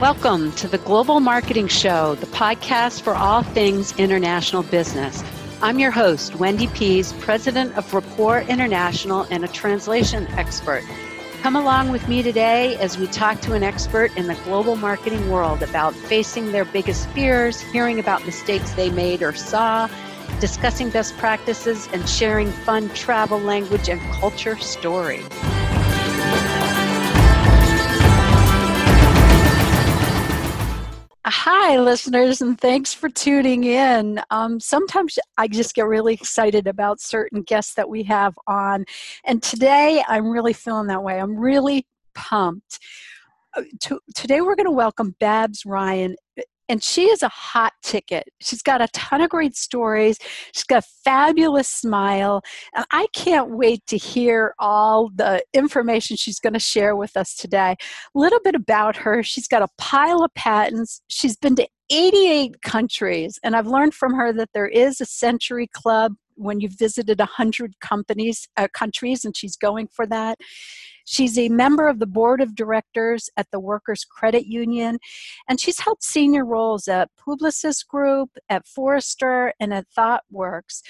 [0.00, 5.22] Welcome to the Global Marketing Show, the podcast for all things international business.
[5.60, 10.84] I'm your host, Wendy Pease, president of Rapport International and a translation expert.
[11.42, 15.28] Come along with me today as we talk to an expert in the global marketing
[15.28, 19.86] world about facing their biggest fears, hearing about mistakes they made or saw,
[20.40, 25.28] discussing best practices, and sharing fun travel, language, and culture stories.
[31.26, 34.22] Hi, listeners, and thanks for tuning in.
[34.30, 38.86] Um, sometimes I just get really excited about certain guests that we have on,
[39.24, 41.20] and today I'm really feeling that way.
[41.20, 42.78] I'm really pumped.
[43.54, 46.16] Uh, to, today, we're going to welcome Babs Ryan
[46.70, 48.28] and she is a hot ticket.
[48.40, 50.18] She's got a ton of great stories.
[50.54, 52.42] She's got a fabulous smile.
[52.76, 57.34] And I can't wait to hear all the information she's going to share with us
[57.34, 57.74] today.
[58.14, 59.24] A little bit about her.
[59.24, 61.02] She's got a pile of patents.
[61.08, 63.40] She's been to 88 countries.
[63.42, 67.78] And I've learned from her that there is a century club when you've visited 100
[67.80, 70.38] companies, uh, countries, and she's going for that.
[71.04, 74.98] She's a member of the board of directors at the Workers Credit Union,
[75.48, 80.82] and she's held senior roles at Publicis Group, at Forrester, and at ThoughtWorks.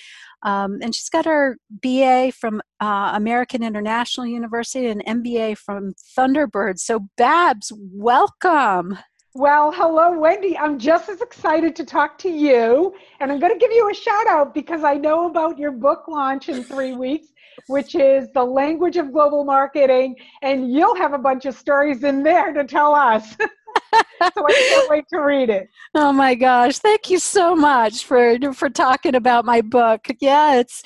[0.42, 6.78] Um, and she's got her BA from uh, American International University and MBA from Thunderbird.
[6.78, 8.98] So, Babs, welcome.
[9.34, 10.58] Well, hello, Wendy.
[10.58, 12.92] I'm just as excited to talk to you.
[13.20, 16.08] And I'm going to give you a shout out because I know about your book
[16.08, 17.28] launch in three weeks,
[17.68, 20.16] which is The Language of Global Marketing.
[20.42, 23.36] And you'll have a bunch of stories in there to tell us.
[24.22, 25.68] so I can't wait to read it.
[25.94, 26.78] Oh my gosh!
[26.78, 30.06] Thank you so much for for talking about my book.
[30.20, 30.82] Yeah, it's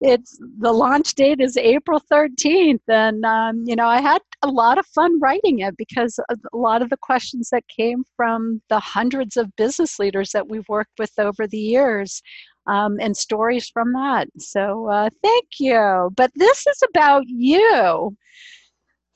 [0.00, 4.78] it's the launch date is April thirteenth, and um, you know I had a lot
[4.78, 9.36] of fun writing it because a lot of the questions that came from the hundreds
[9.36, 12.22] of business leaders that we've worked with over the years.
[12.66, 14.28] Um, and stories from that.
[14.38, 16.10] So, uh, thank you.
[16.14, 18.14] But this is about you.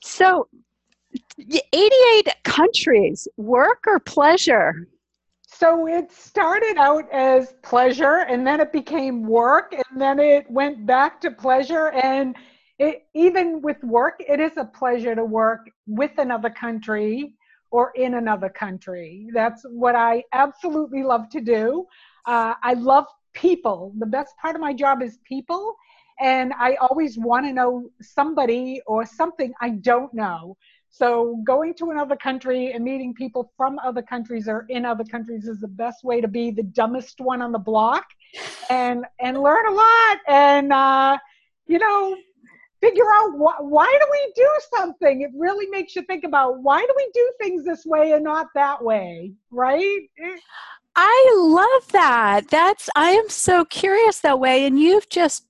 [0.03, 0.47] So,
[1.37, 4.87] 88 countries, work or pleasure?
[5.47, 10.85] So it started out as pleasure and then it became work and then it went
[10.85, 11.91] back to pleasure.
[11.91, 12.35] And
[12.77, 17.33] it, even with work, it is a pleasure to work with another country
[17.71, 19.27] or in another country.
[19.33, 21.85] That's what I absolutely love to do.
[22.25, 23.93] Uh, I love people.
[23.97, 25.75] The best part of my job is people.
[26.19, 30.57] And I always want to know somebody or something I don't know.
[30.97, 35.45] So going to another country and meeting people from other countries or in other countries
[35.45, 38.05] is the best way to be the dumbest one on the block
[38.69, 41.17] and and learn a lot and uh,
[41.67, 42.15] you know
[42.79, 46.79] figure out wh- why do we do something it really makes you think about why
[46.79, 50.01] do we do things this way and not that way right
[50.97, 52.47] I love that.
[52.49, 55.45] That's I am so curious that way and you've just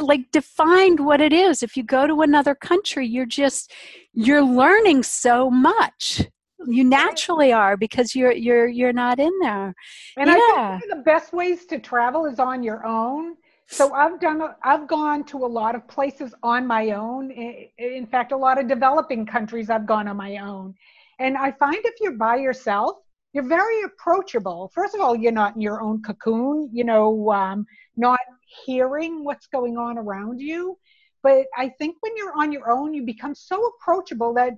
[0.00, 1.62] like defined what it is.
[1.62, 3.72] If you go to another country you're just
[4.12, 6.22] you're learning so much.
[6.66, 9.74] You naturally are because you're you're you're not in there.
[10.16, 10.36] And yeah.
[10.36, 13.34] i think the best ways to travel is on your own.
[13.66, 17.30] So i've done i've gone to a lot of places on my own.
[17.78, 20.74] In fact a lot of developing countries i've gone on my own.
[21.18, 22.96] And i find if you're by yourself
[23.34, 24.70] you're very approachable.
[24.74, 27.66] First of all you're not in your own cocoon you know um,
[27.96, 28.20] not
[28.64, 30.78] hearing what's going on around you.
[31.22, 34.54] But I think when you're on your own, you become so approachable that,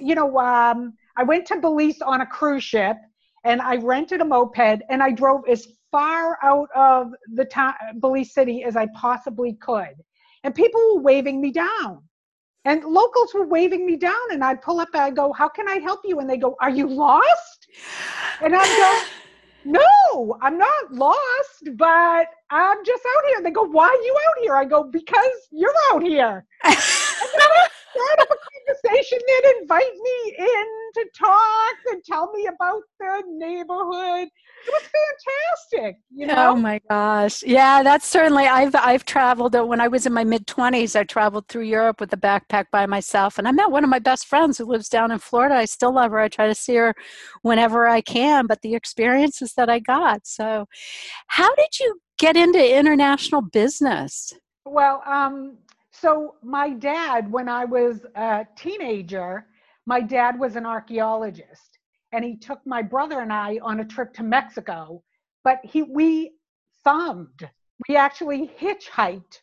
[0.00, 2.96] you know, um, I went to Belize on a cruise ship
[3.44, 8.32] and I rented a moped and I drove as far out of the town, Belize
[8.32, 9.94] City as I possibly could.
[10.44, 12.02] And people were waving me down.
[12.64, 15.68] And locals were waving me down, and I'd pull up and I go, How can
[15.68, 16.18] I help you?
[16.20, 17.66] And they go, Are you lost?
[18.42, 19.02] And I go,
[19.64, 23.42] no, I'm not lost, but I'm just out here.
[23.42, 24.56] They go, why are you out here?
[24.56, 26.46] I go, because you're out here.
[27.90, 33.22] start up a conversation and invite me in to talk and tell me about the
[33.28, 34.28] neighborhood.
[34.66, 36.50] It was fantastic you know?
[36.50, 37.42] Oh my gosh.
[37.42, 41.04] Yeah that's certainly i've i've traveled uh, when i was in my mid 20s i
[41.04, 44.26] traveled through europe with a backpack by myself and i met one of my best
[44.26, 45.54] friends who lives down in florida.
[45.54, 46.18] I still love her.
[46.18, 46.94] I try to see her
[47.42, 50.26] whenever i can but the experiences that i got.
[50.26, 50.66] So
[51.28, 54.32] how did you get into international business?
[54.64, 55.58] Well um
[56.00, 59.46] so my dad when i was a teenager
[59.86, 61.78] my dad was an archaeologist
[62.12, 65.02] and he took my brother and I on a trip to Mexico.
[65.44, 66.32] But he we
[66.84, 67.48] thumbed.
[67.88, 69.40] We actually hitchhiked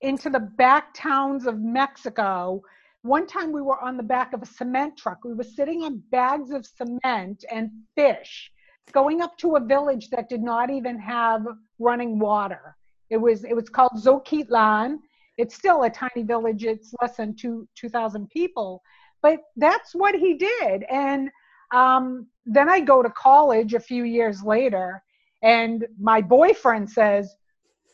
[0.00, 2.62] into the back towns of Mexico
[3.02, 5.24] one time we were on the back of a cement truck.
[5.24, 8.50] We were sitting on bags of cement and fish
[8.92, 11.46] going up to a village that did not even have
[11.78, 12.76] running water.
[13.10, 14.98] It was it was called Zokitlan.
[15.36, 16.64] It's still a tiny village.
[16.64, 18.82] It's less than two two thousand people,
[19.22, 20.84] but that's what he did.
[20.90, 21.30] And
[21.74, 25.02] um, then I go to college a few years later,
[25.42, 27.34] and my boyfriend says,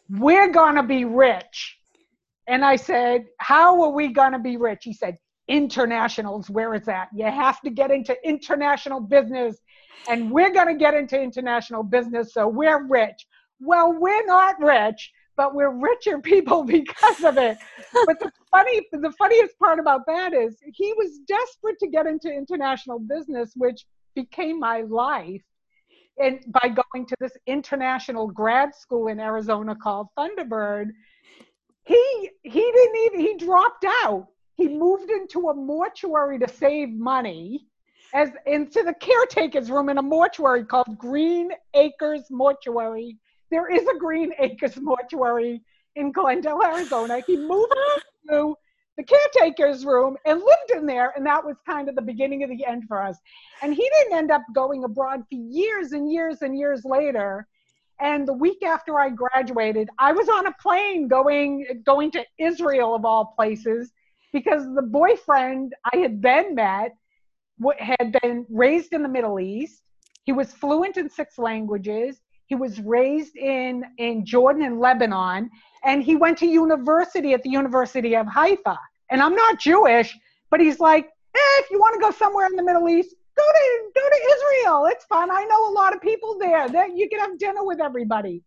[0.08, 1.78] "We're gonna be rich."
[2.46, 4.84] And I said, How are we going to be rich?
[4.84, 5.18] He said,
[5.48, 7.08] Internationals, where it's at.
[7.14, 9.56] You have to get into international business.
[10.08, 13.26] And we're going to get into international business, so we're rich.
[13.60, 17.58] Well, we're not rich, but we're richer people because of it.
[18.06, 22.30] but the funny, the funniest part about that is he was desperate to get into
[22.30, 25.42] international business, which became my life.
[26.18, 30.88] And by going to this international grad school in Arizona called Thunderbird,
[31.84, 34.28] he he didn't even he dropped out.
[34.54, 37.66] He moved into a mortuary to save money
[38.14, 43.16] as into the caretaker's room in a mortuary called Green Acres Mortuary.
[43.52, 45.60] There is a Green Acres Mortuary
[45.94, 47.22] in Glendale, Arizona.
[47.26, 47.70] He moved
[48.30, 48.56] to
[48.96, 52.48] the caretaker's room and lived in there, and that was kind of the beginning of
[52.48, 53.18] the end for us.
[53.62, 57.46] And he didn't end up going abroad for years and years and years later.
[58.00, 62.94] And the week after I graduated, I was on a plane going going to Israel
[62.94, 63.92] of all places
[64.32, 66.96] because the boyfriend I had then met
[67.78, 69.82] had been raised in the Middle East.
[70.24, 72.22] He was fluent in six languages.
[72.52, 75.48] He was raised in in Jordan and Lebanon,
[75.84, 78.78] and he went to university at the University of Haifa.
[79.08, 80.14] And I'm not Jewish,
[80.50, 83.42] but he's like, eh, if you want to go somewhere in the Middle East, go
[83.42, 84.84] to go to Israel.
[84.90, 85.30] It's fun.
[85.30, 86.68] I know a lot of people there.
[86.68, 88.42] That you can have dinner with everybody.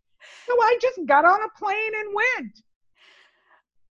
[0.45, 2.61] So I just got on a plane and went.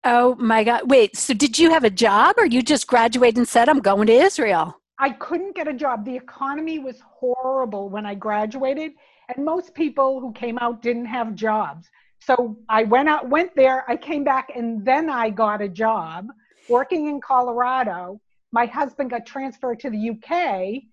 [0.04, 0.92] Oh my God.
[0.92, 4.06] Wait, so did you have a job or you just graduated and said, I'm going
[4.06, 4.80] to Israel?
[5.00, 6.06] I couldn't get a job.
[6.06, 8.92] The economy was horrible when I graduated,
[9.35, 11.89] and most people who came out didn't have jobs.
[12.19, 16.27] So I went out, went there, I came back, and then I got a job
[16.69, 18.19] working in Colorado
[18.53, 20.83] my husband got transferred to the UK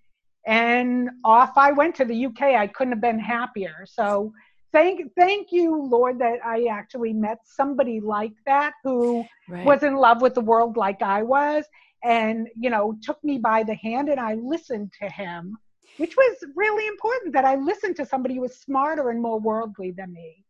[0.45, 2.41] and off I went to the UK.
[2.41, 3.85] I couldn't have been happier.
[3.85, 4.33] So
[4.73, 9.63] thank thank you, Lord, that I actually met somebody like that who right.
[9.63, 11.63] was in love with the world like I was
[12.03, 15.55] and you know took me by the hand and I listened to him,
[16.01, 19.91] which was really important that I listened to somebody who was smarter and more worldly
[19.91, 20.43] than me.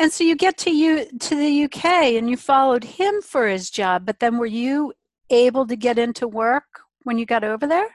[0.00, 1.84] And so you get to you to the UK
[2.16, 4.92] and you followed him for his job, but then were you
[5.30, 7.86] able to get into work when you got over there?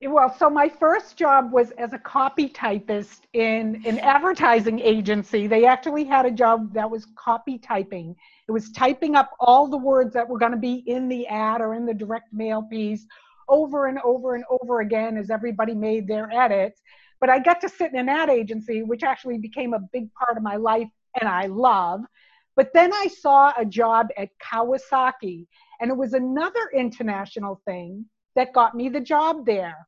[0.00, 5.48] Well, so my first job was as a copy typist in an advertising agency.
[5.48, 8.14] They actually had a job that was copy typing.
[8.46, 11.60] It was typing up all the words that were going to be in the ad
[11.60, 13.06] or in the direct mail piece
[13.52, 16.80] over and over and over again as everybody made their edits.
[17.20, 20.36] But I got to sit in an ad agency, which actually became a big part
[20.36, 20.88] of my life
[21.20, 22.00] and I love.
[22.56, 25.46] But then I saw a job at Kawasaki
[25.80, 29.86] and it was another international thing that got me the job there.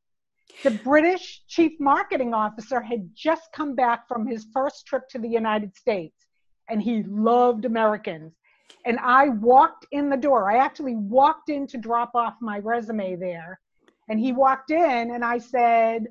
[0.63, 5.29] The British chief marketing officer had just come back from his first trip to the
[5.29, 6.17] United States
[6.69, 8.35] and he loved Americans.
[8.85, 10.51] And I walked in the door.
[10.51, 13.61] I actually walked in to drop off my resume there.
[14.09, 16.07] And he walked in and I said,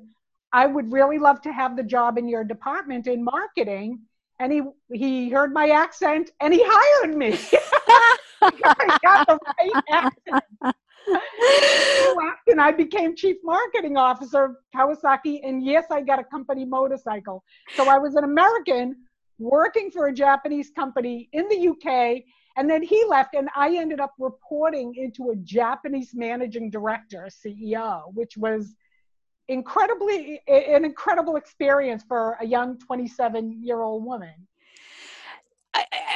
[0.52, 4.00] I would really love to have the job in your department in marketing.
[4.40, 4.62] And he
[4.92, 7.38] he heard my accent and he hired me.
[8.42, 10.44] I got the right accent.
[12.46, 17.44] and I became chief marketing officer of Kawasaki, and yes, I got a company motorcycle.
[17.76, 18.96] So I was an American
[19.38, 22.22] working for a Japanese company in the UK,
[22.56, 28.14] and then he left, and I ended up reporting into a Japanese managing director, CEO,
[28.14, 28.74] which was
[29.48, 34.46] incredibly an incredible experience for a young 27 year old woman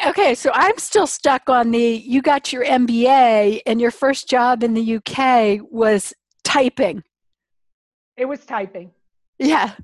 [0.06, 4.62] okay, so I'm still stuck on the you got your MBA and your first job
[4.62, 6.12] in the UK was
[6.44, 7.02] typing.
[8.16, 8.90] It was typing.
[9.38, 9.74] Yeah.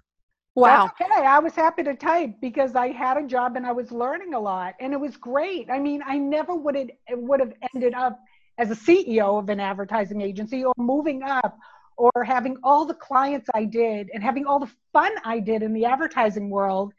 [0.55, 0.93] Wow.
[0.99, 1.27] That's okay.
[1.27, 4.41] I was happy to type because I had a job and I was learning a
[4.41, 5.69] lot and it was great.
[5.69, 8.21] I mean, I never would have would have ended up
[8.59, 11.59] as a CEO of an advertising agency or moving up
[11.97, 15.73] or having all the clients I did and having all the fun I did in
[15.73, 16.93] the advertising world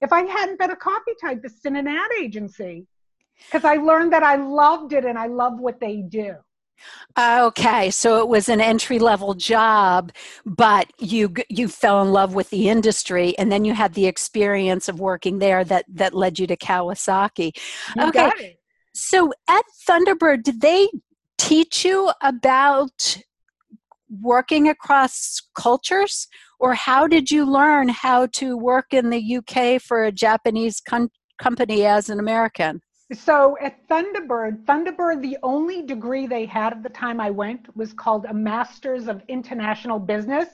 [0.00, 2.86] if I hadn't been a copy typist in an ad agency
[3.46, 6.34] because I learned that I loved it and I love what they do.
[7.18, 10.12] Okay, so it was an entry level job,
[10.46, 14.88] but you you fell in love with the industry, and then you had the experience
[14.88, 17.56] of working there that that led you to Kawasaki.
[17.96, 18.58] You okay,
[18.94, 20.88] so at Thunderbird, did they
[21.38, 23.18] teach you about
[24.10, 26.28] working across cultures?
[26.60, 31.10] Or how did you learn how to work in the UK for a Japanese com-
[31.40, 32.80] company as an American?
[33.12, 37.94] So at Thunderbird, Thunderbird, the only degree they had at the time I went was
[37.94, 40.48] called a Master's of International Business.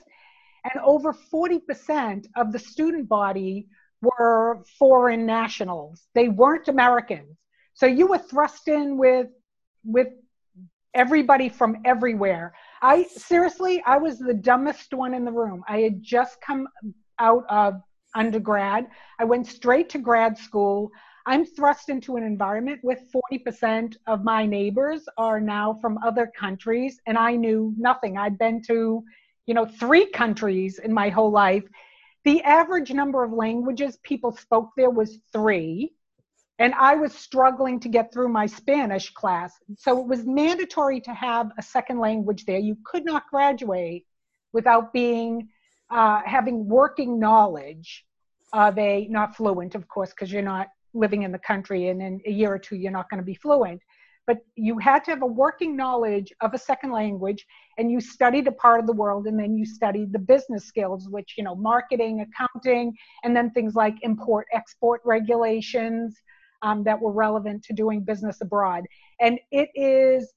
[0.64, 3.66] And over 40% of the student body
[4.00, 6.06] were foreign nationals.
[6.14, 7.36] They weren't Americans.
[7.74, 9.26] So you were thrust in with,
[9.84, 10.08] with
[10.94, 12.54] everybody from everywhere.
[12.80, 15.64] I seriously, I was the dumbest one in the room.
[15.68, 16.68] I had just come
[17.18, 17.82] out of
[18.14, 18.86] undergrad.
[19.18, 20.92] I went straight to grad school.
[21.26, 27.00] I'm thrust into an environment with 40% of my neighbors are now from other countries,
[27.06, 28.18] and I knew nothing.
[28.18, 29.02] I'd been to,
[29.46, 31.64] you know, three countries in my whole life.
[32.24, 35.94] The average number of languages people spoke there was three,
[36.58, 39.54] and I was struggling to get through my Spanish class.
[39.78, 42.58] So it was mandatory to have a second language there.
[42.58, 44.04] You could not graduate
[44.52, 45.48] without being
[45.90, 48.04] uh, having working knowledge
[48.52, 52.20] of a not fluent, of course, because you're not living in the country and in
[52.26, 53.80] a year or two you're not going to be fluent.
[54.26, 57.44] But you had to have a working knowledge of a second language
[57.76, 61.08] and you studied a part of the world and then you studied the business skills
[61.10, 66.16] which you know marketing accounting and then things like import export regulations
[66.64, 68.84] um, that were relevant to doing business abroad.
[69.20, 70.32] And it is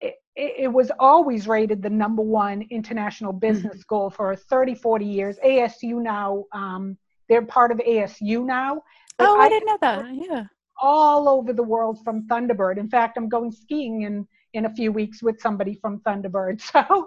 [0.00, 3.80] it, it was always rated the number one international business mm-hmm.
[3.80, 5.36] school for 30 40 years.
[5.44, 6.96] ASU now um,
[7.28, 8.82] they're part of ASU now
[9.18, 10.06] oh, I, I didn't know that.
[10.14, 10.44] Yeah.
[10.80, 12.78] All over the world from Thunderbird.
[12.78, 16.60] In fact, I'm going skiing in in a few weeks with somebody from Thunderbird.
[16.72, 17.06] So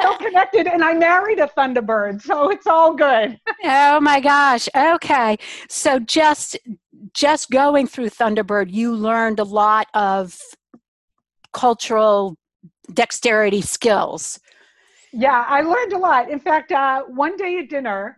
[0.00, 2.22] so connected and I married a Thunderbird.
[2.22, 3.38] So it's all good.
[3.64, 4.68] oh my gosh.
[4.76, 5.38] Okay.
[5.68, 6.58] So just
[7.14, 10.38] just going through Thunderbird, you learned a lot of
[11.52, 12.36] cultural
[12.92, 14.38] dexterity skills.
[15.12, 16.30] Yeah, I learned a lot.
[16.30, 18.16] In fact, uh, one day at dinner,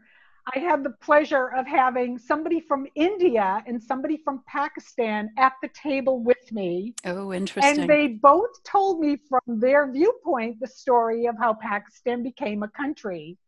[0.55, 5.69] I had the pleasure of having somebody from India and somebody from Pakistan at the
[5.69, 6.95] table with me.
[7.05, 7.81] Oh, interesting.
[7.81, 12.69] And they both told me from their viewpoint the story of how Pakistan became a
[12.69, 13.39] country.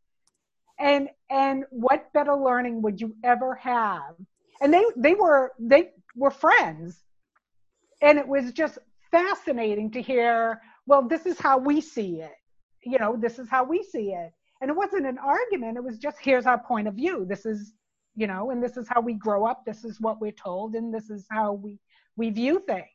[0.79, 4.15] And and what better learning would you ever have?
[4.61, 7.03] And they they were they were friends.
[8.03, 8.79] And it was just
[9.11, 12.35] fascinating to hear, well, this is how we see it.
[12.85, 14.33] You know, this is how we see it
[14.65, 15.77] and it wasn't an argument.
[15.77, 17.27] It was just here's our point of view.
[17.29, 17.75] This is
[18.17, 19.63] you know and this is how we grow up.
[19.67, 21.79] This is what we're told and this is how we
[22.17, 22.87] we view things.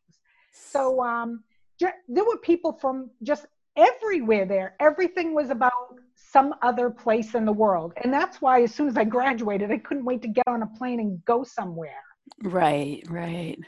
[0.52, 1.44] So um
[1.80, 3.46] there were people from just
[3.78, 4.76] everywhere there.
[4.80, 5.72] Everything was about
[6.16, 7.94] some other place in the world.
[8.04, 10.68] And that's why as soon as i graduated i couldn't wait to get on a
[10.76, 12.04] plane and go somewhere.
[12.42, 13.60] Right right.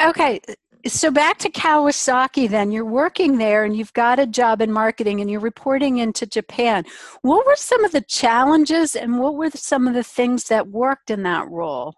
[0.00, 0.40] Okay
[0.88, 2.72] so back to Kawasaki then.
[2.72, 6.84] You're working there and you've got a job in marketing and you're reporting into Japan.
[7.22, 11.10] What were some of the challenges and what were some of the things that worked
[11.10, 11.94] in that role?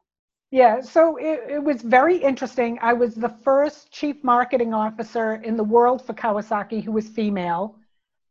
[0.50, 2.78] Yeah, so it, it was very interesting.
[2.80, 7.76] I was the first chief marketing officer in the world for Kawasaki who was female.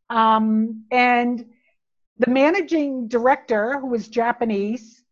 [0.09, 1.45] Um, and
[2.17, 5.03] the managing director, who was Japanese,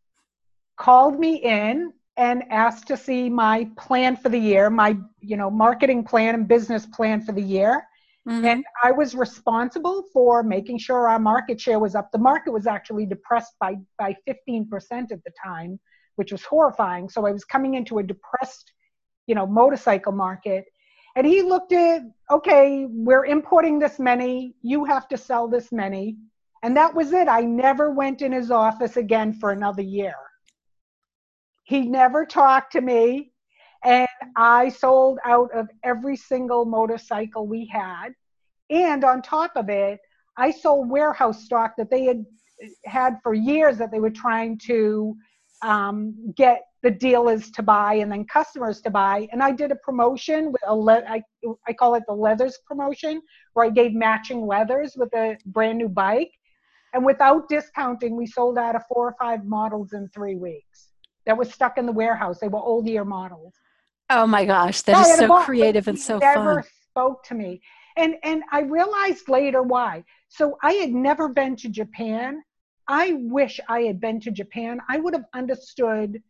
[0.77, 5.49] called me in and asked to see my plan for the year, my you know
[5.49, 7.85] marketing plan and business plan for the year.
[8.27, 8.45] Mm-hmm.
[8.45, 12.11] And I was responsible for making sure our market share was up.
[12.11, 14.67] The market was actually depressed by by 15%
[15.11, 15.79] at the time,
[16.15, 17.09] which was horrifying.
[17.09, 18.71] So I was coming into a depressed,
[19.27, 20.65] you know, motorcycle market.
[21.15, 26.17] And he looked at, okay, we're importing this many, you have to sell this many.
[26.61, 27.29] And that was it.
[27.29, 30.15] I never went in his office again for another year.
[31.65, 33.31] He never talked to me.
[33.83, 38.09] And I sold out of every single motorcycle we had.
[38.69, 39.99] And on top of it,
[40.37, 42.25] I sold warehouse stock that they had
[42.85, 45.15] had for years that they were trying to
[45.61, 49.27] um, get the dealers to buy and then customers to buy.
[49.31, 51.23] And I did a promotion with a le- I,
[51.67, 53.21] I call it the leathers promotion,
[53.53, 56.31] where I gave matching leathers with a brand new bike.
[56.93, 60.89] And without discounting, we sold out of four or five models in three weeks
[61.25, 62.39] that was stuck in the warehouse.
[62.39, 63.53] They were old year models.
[64.09, 66.63] Oh my gosh, that is so creative and so never fun.
[66.89, 67.61] spoke to me.
[67.97, 70.03] And and I realized later why.
[70.29, 72.43] So I had never been to Japan.
[72.87, 74.79] I wish I had been to Japan.
[74.89, 76.21] I would have understood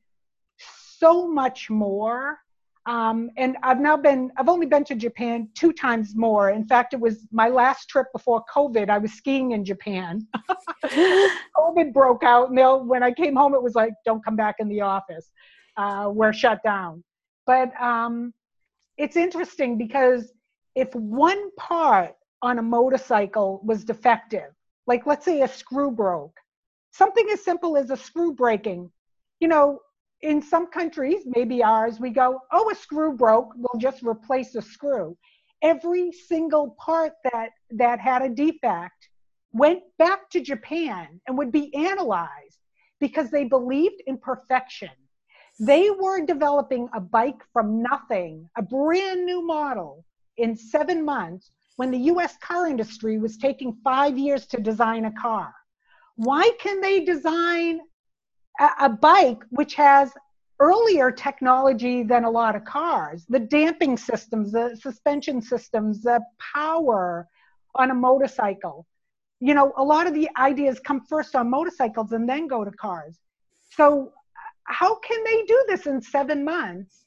[0.57, 2.39] so much more
[2.85, 6.51] um, and I've now been, I've only been to Japan two times more.
[6.51, 8.89] In fact, it was my last trip before COVID.
[8.89, 10.27] I was skiing in Japan.
[10.85, 14.69] COVID broke out, and when I came home, it was like, don't come back in
[14.69, 15.31] the office.
[15.77, 17.03] Uh, we're shut down.
[17.47, 18.33] But um,
[18.97, 20.31] it's interesting because
[20.75, 22.13] if one part
[22.43, 24.51] on a motorcycle was defective,
[24.85, 26.37] like let's say a screw broke,
[26.91, 28.91] something as simple as a screw breaking,
[29.39, 29.79] you know,
[30.21, 34.61] in some countries, maybe ours, we go, oh, a screw broke, we'll just replace the
[34.61, 35.17] screw.
[35.61, 39.09] Every single part that that had a defect
[39.53, 42.59] went back to Japan and would be analyzed
[42.99, 44.89] because they believed in perfection.
[45.59, 50.03] They were developing a bike from nothing, a brand new model
[50.37, 55.13] in seven months when the US car industry was taking five years to design a
[55.13, 55.53] car.
[56.15, 57.79] Why can they design
[58.59, 60.11] a, a bike which has
[60.59, 63.25] earlier technology than a lot of cars?
[63.27, 66.21] The damping systems, the suspension systems, the
[66.53, 67.27] power
[67.75, 68.85] on a motorcycle
[69.39, 72.71] you know, a lot of the ideas come first on motorcycles and then go to
[72.71, 73.19] cars.
[73.71, 74.13] So,
[74.63, 77.05] how can they do this in seven months?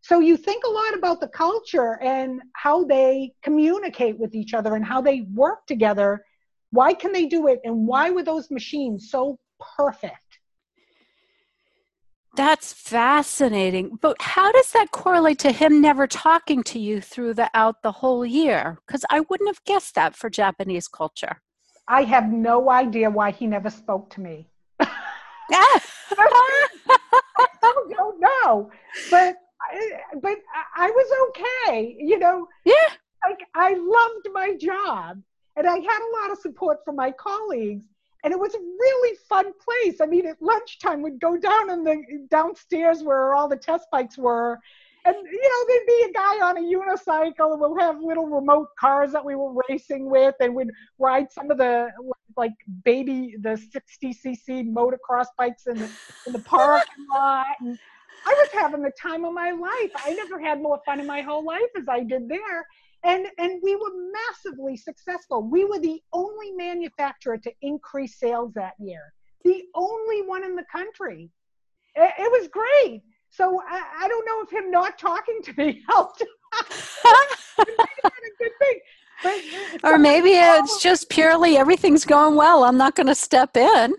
[0.00, 4.74] So, you think a lot about the culture and how they communicate with each other
[4.74, 6.24] and how they work together.
[6.70, 7.60] Why can they do it?
[7.64, 9.38] And why were those machines so
[9.76, 10.27] perfect?
[12.38, 13.98] That's fascinating.
[14.00, 18.78] But how does that correlate to him never talking to you throughout the whole year?
[18.86, 21.40] Because I wouldn't have guessed that for Japanese culture.
[21.88, 24.46] I have no idea why he never spoke to me.
[24.80, 24.88] I
[27.60, 28.70] don't know,
[29.10, 29.34] but
[30.22, 30.38] but
[30.76, 31.96] I was okay.
[31.98, 32.74] You know, yeah.
[33.28, 35.20] Like I loved my job,
[35.56, 37.84] and I had a lot of support from my colleagues,
[38.24, 40.00] and it was a really fun place.
[40.00, 44.18] I mean, at lunchtime, we'd go down in the downstairs where all the test bikes
[44.18, 44.58] were,
[45.04, 48.68] and you know there'd be a guy on a unicycle and we'll have little remote
[48.78, 50.34] cars that we were racing with.
[50.40, 51.90] And we'd ride some of the
[52.36, 52.52] like
[52.84, 55.90] baby the 60 cc motocross bikes in the
[56.26, 57.46] in the parking lot.
[57.60, 57.78] And
[58.26, 59.90] i was having the time of my life.
[59.96, 62.66] I never had more fun in my whole life as i did there
[63.04, 68.74] and and we were massively successful we were the only manufacturer to increase sales that
[68.78, 69.12] year
[69.44, 71.30] the only one in the country
[71.94, 75.82] it, it was great so I, I don't know if him not talking to me
[75.88, 76.24] helped.
[79.84, 82.64] or maybe it's just purely everything's going well.
[82.64, 83.94] I'm not going to step in.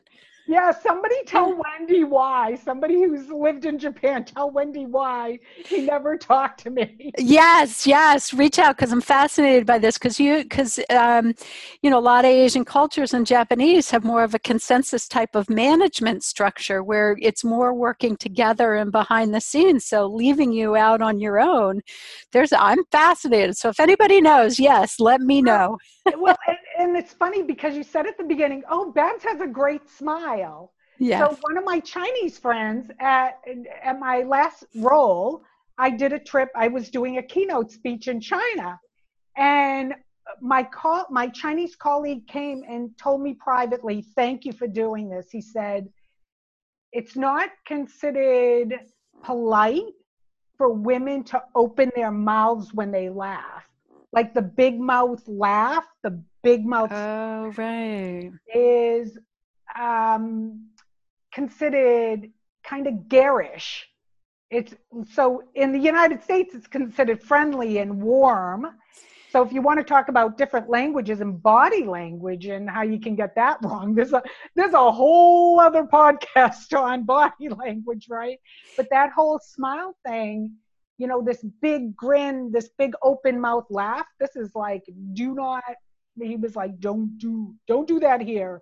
[0.50, 2.56] Yeah, somebody tell Wendy why.
[2.56, 7.12] Somebody who's lived in Japan, tell Wendy why he never talked to me.
[7.20, 11.36] Yes, yes, reach out because I'm fascinated by this because you because um,
[11.84, 15.36] you know a lot of Asian cultures and Japanese have more of a consensus type
[15.36, 19.86] of management structure where it's more working together and behind the scenes.
[19.86, 21.82] So leaving you out on your own,
[22.32, 23.56] there's I'm fascinated.
[23.56, 25.78] So if anybody knows, yes, let me know.
[26.18, 29.48] well, and, and it's funny because you said at the beginning, oh, Babs has a
[29.48, 30.72] great smile.
[30.98, 31.28] Yeah.
[31.28, 33.40] So one of my Chinese friends at
[33.84, 35.44] at my last role,
[35.78, 36.50] I did a trip.
[36.56, 38.80] I was doing a keynote speech in China,
[39.38, 39.94] and
[40.42, 45.30] my call my Chinese colleague came and told me privately, "Thank you for doing this."
[45.32, 45.90] He said,
[46.92, 48.80] "It's not considered
[49.22, 49.94] polite
[50.58, 53.69] for women to open their mouths when they laugh."
[54.12, 58.32] Like the big mouth laugh, the big mouth oh, right.
[58.54, 59.18] is
[59.80, 60.68] um,
[61.32, 62.30] considered
[62.64, 63.88] kind of garish.
[64.50, 64.74] It's
[65.14, 68.68] so in the United States, it's considered friendly and warm.
[69.32, 73.00] So if you want to talk about different languages and body language and how you
[73.00, 74.24] can get that wrong, there's a
[74.56, 78.40] there's a whole other podcast on body language, right?
[78.76, 80.56] But that whole smile thing
[81.00, 84.06] you know, this big grin, this big open mouth laugh.
[84.20, 84.84] This is like,
[85.14, 85.64] do not,
[86.22, 88.62] he was like, don't do, don't do that here.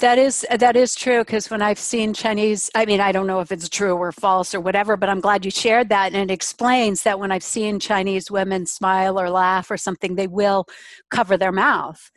[0.00, 3.40] That is that is true because when I've seen Chinese, I mean, I don't know
[3.40, 6.34] if it's true or false or whatever, but I'm glad you shared that, and it
[6.34, 10.66] explains that when I've seen Chinese women smile or laugh or something, they will
[11.10, 12.10] cover their mouth,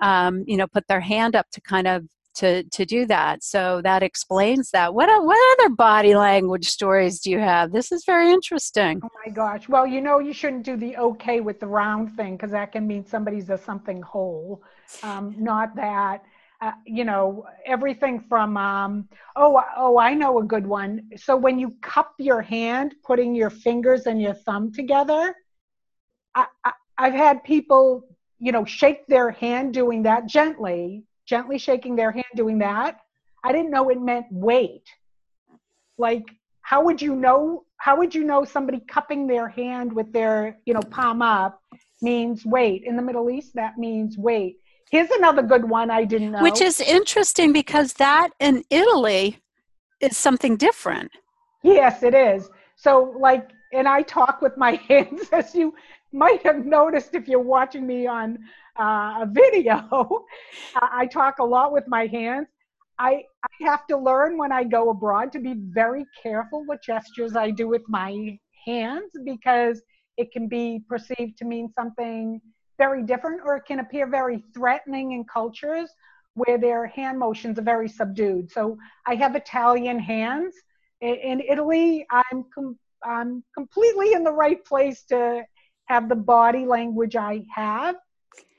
[0.00, 3.42] um, you know, put their hand up to kind of to to do that.
[3.42, 4.94] So that explains that.
[4.94, 7.72] What what other body language stories do you have?
[7.72, 9.00] This is very interesting.
[9.02, 9.68] Oh my gosh!
[9.68, 12.86] Well, you know you shouldn't do the okay with the round thing because that can
[12.86, 14.62] mean somebody's a something whole.
[15.02, 16.22] Um, not that.
[16.60, 21.08] Uh, you know everything from um, oh oh I know a good one.
[21.16, 25.34] So when you cup your hand, putting your fingers and your thumb together,
[26.34, 28.06] I, I I've had people
[28.38, 32.98] you know shake their hand doing that gently gently shaking their hand doing that.
[33.42, 34.82] I didn't know it meant wait.
[35.96, 36.24] Like,
[36.60, 37.64] how would you know?
[37.78, 41.58] How would you know somebody cupping their hand with their, you know, palm up
[42.02, 42.82] means wait?
[42.84, 44.56] In the Middle East, that means wait.
[44.90, 46.42] Here's another good one I didn't know.
[46.42, 49.38] Which is interesting because that in Italy
[50.00, 51.10] is something different.
[51.62, 52.50] Yes, it is.
[52.76, 55.72] So, like, and I talk with my hands as you
[56.12, 58.38] might have noticed if you're watching me on
[58.78, 60.24] uh, a video,
[60.76, 62.48] I talk a lot with my hands.
[62.98, 67.36] I, I have to learn when I go abroad to be very careful what gestures
[67.36, 69.82] I do with my hands because
[70.16, 72.40] it can be perceived to mean something
[72.78, 75.90] very different or it can appear very threatening in cultures
[76.34, 78.50] where their hand motions are very subdued.
[78.50, 80.54] So I have Italian hands.
[81.00, 85.42] In Italy, I'm, com- I'm completely in the right place to
[85.92, 87.96] have the body language I have.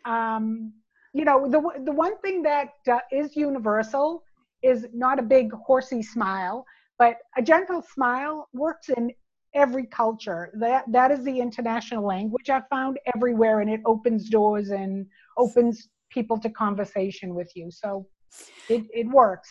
[0.05, 0.73] Um,
[1.13, 4.23] you know, the, the one thing that uh, is universal
[4.61, 6.65] is not a big horsey smile,
[6.99, 9.11] but a gentle smile works in
[9.53, 10.51] every culture.
[10.59, 15.05] That that is the international language I've found everywhere, and it opens doors and
[15.37, 17.69] opens people to conversation with you.
[17.71, 18.07] So
[18.69, 19.49] it, it works.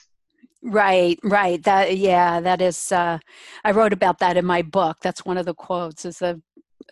[0.62, 1.62] Right, right.
[1.64, 2.92] That yeah, that is.
[2.92, 3.18] Uh,
[3.64, 4.98] I wrote about that in my book.
[5.02, 6.04] That's one of the quotes.
[6.04, 6.40] Is the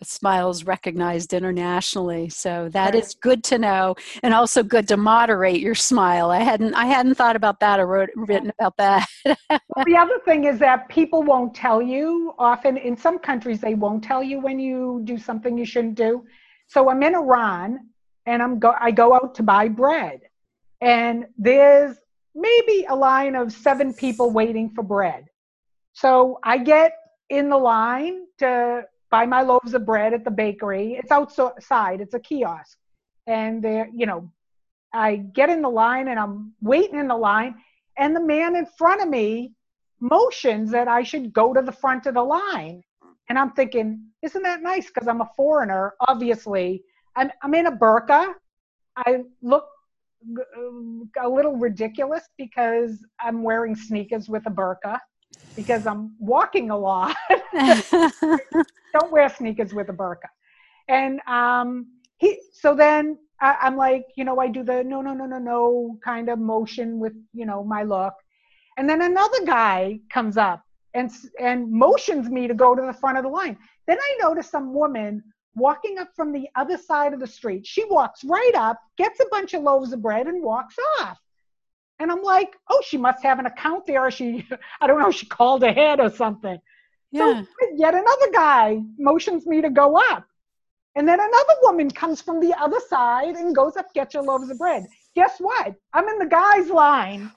[0.03, 3.03] smiles recognized internationally so that right.
[3.03, 6.31] is good to know and also good to moderate your smile.
[6.31, 9.07] I hadn't i hadn't thought about that or wrote, written about that.
[9.75, 12.77] Well, the other thing is that people won't tell you often.
[12.77, 16.25] In some countries they won't tell you when you do something you shouldn't do.
[16.67, 17.79] So i'm in iran
[18.25, 20.21] and i'm go i go out to buy bread.
[20.81, 21.97] And there's
[22.33, 25.25] maybe a line of seven people waiting for bread.
[25.93, 26.91] So i get
[27.31, 30.93] in the line to buy my loaves of bread at the bakery.
[30.93, 32.77] It's outside, it's a kiosk.
[33.27, 34.31] And there, you know,
[34.93, 37.55] I get in the line and I'm waiting in the line,
[37.97, 39.53] and the man in front of me
[39.99, 42.81] motions that I should go to the front of the line.
[43.29, 44.87] And I'm thinking, isn't that nice?
[44.87, 46.83] Because I'm a foreigner, obviously.
[47.15, 48.33] I'm, I'm in a burqa.
[48.97, 49.67] I look
[50.37, 54.99] uh, a little ridiculous because I'm wearing sneakers with a burqa
[55.55, 57.15] because I'm walking a lot.
[57.53, 60.29] Don't wear sneakers with a burqa.
[60.87, 65.13] And um, he, so then I, I'm like, you know, I do the no, no,
[65.13, 68.13] no, no, no kind of motion with, you know, my look.
[68.77, 70.63] And then another guy comes up
[70.93, 73.57] and and motions me to go to the front of the line.
[73.87, 75.23] Then I notice some woman
[75.55, 77.65] walking up from the other side of the street.
[77.65, 81.19] She walks right up, gets a bunch of loaves of bread, and walks off.
[82.01, 84.03] And I'm like, oh, she must have an account there.
[84.03, 84.47] Or she,
[84.81, 86.57] I don't know, she called ahead or something.
[87.11, 87.43] Yeah.
[87.43, 90.25] So yet another guy motions me to go up.
[90.95, 94.49] And then another woman comes from the other side and goes up, get your loaves
[94.49, 94.87] of bread.
[95.15, 95.75] Guess what?
[95.93, 97.31] I'm in the guy's line.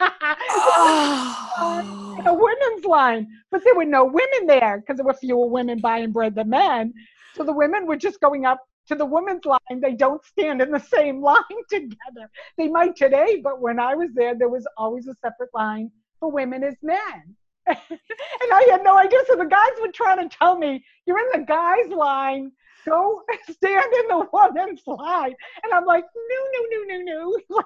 [0.00, 2.16] oh.
[2.26, 3.28] a women's line.
[3.52, 6.92] But there were no women there because there were fewer women buying bread than men.
[7.34, 8.58] So the women were just going up
[8.90, 12.28] to the women's line, they don't stand in the same line together.
[12.58, 16.30] They might today, but when I was there, there was always a separate line for
[16.30, 17.36] women as men.
[17.66, 19.20] and I had no idea.
[19.28, 22.50] So the guys were trying to tell me, you're in the guys' line.
[22.84, 25.34] Go stand in the women's line.
[25.62, 27.60] And I'm like, no, no, no, no, no.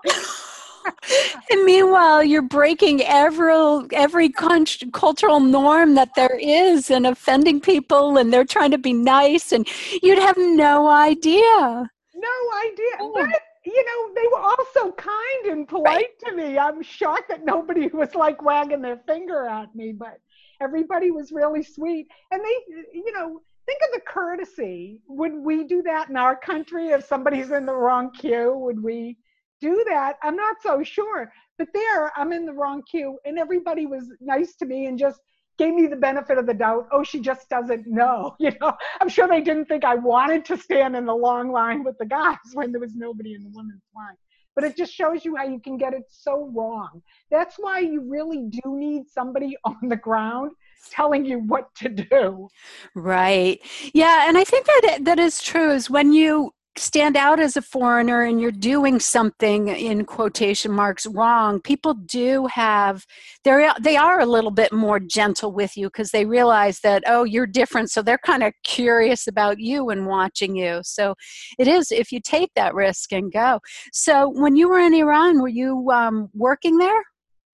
[1.51, 3.55] And meanwhile, you're breaking every
[3.93, 9.53] every cultural norm that there is, and offending people, and they're trying to be nice,
[9.53, 9.69] and
[10.03, 11.91] you'd have no idea.
[12.15, 12.97] No idea.
[13.01, 13.13] Oh.
[13.15, 16.19] But you know, they were all so kind and polite right.
[16.27, 16.59] to me.
[16.59, 20.21] I'm shocked that nobody was like wagging their finger at me, but
[20.61, 22.09] everybody was really sweet.
[22.31, 25.01] And they, you know, think of the courtesy.
[25.09, 28.55] Would we do that in our country if somebody's in the wrong queue?
[28.57, 29.17] Would we
[29.65, 30.17] do that.
[30.23, 31.33] I'm not so sure.
[31.59, 35.21] But there, I'm in the wrong queue, and everybody was nice to me and just
[35.57, 36.89] gave me the benefit of the doubt.
[36.93, 38.37] Oh, she just doesn't know.
[38.41, 41.83] You know, I'm sure they didn't think I wanted to stand in the long line
[41.83, 44.17] with the guys when there was nobody in the women's line.
[44.55, 47.03] But it just shows you how you can get it so wrong.
[47.31, 50.53] That's why you really do need somebody on the ground
[50.91, 52.49] telling you what to do.
[52.95, 53.61] Right.
[53.95, 57.63] Yeah, and I think that that is true is when you stand out as a
[57.63, 63.05] foreigner and you're doing something in quotation marks wrong people do have
[63.45, 67.23] they're they are a little bit more gentle with you because they realize that oh
[67.25, 70.81] you're different so they're kind of curious about you and watching you.
[70.83, 71.15] So
[71.59, 73.61] it is if you take that risk and go.
[73.93, 77.03] So when you were in iran were you um, working there?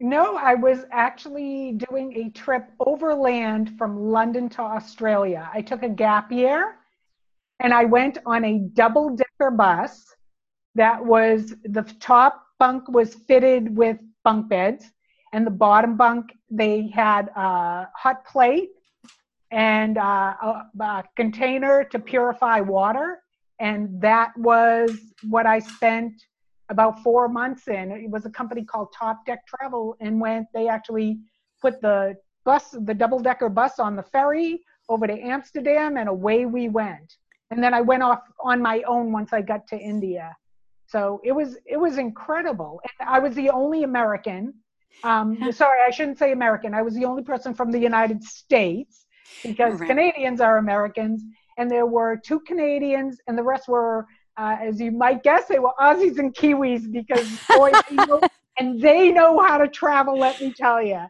[0.03, 5.51] No, I was actually doing a trip overland from London to Australia.
[5.53, 6.77] I took a gap year
[7.61, 10.05] and I went on a double decker bus
[10.75, 14.91] that was the top bunk was fitted with bunk beds,
[15.33, 18.71] and the bottom bunk they had a hot plate
[19.51, 23.21] and a, a container to purify water,
[23.59, 26.13] and that was what I spent
[26.71, 27.91] about four months in.
[27.91, 31.19] It was a company called Top Deck Travel, and when they actually
[31.61, 36.47] put the bus, the double decker bus, on the ferry over to Amsterdam, and away
[36.47, 37.17] we went.
[37.51, 40.35] And then I went off on my own once I got to India.
[40.87, 42.81] So it was it was incredible.
[42.83, 44.55] And I was the only American.
[45.05, 46.75] Um, sorry, I shouldn't say American.
[46.75, 49.07] I was the only person from the United States
[49.43, 49.89] because right.
[49.89, 51.23] Canadians are Americans,
[51.59, 55.59] and there were two Canadians, and the rest were, uh, as you might guess, they
[55.59, 58.21] were Aussies and Kiwis because boy, they know,
[58.59, 60.19] and they know how to travel.
[60.19, 61.07] Let me tell you.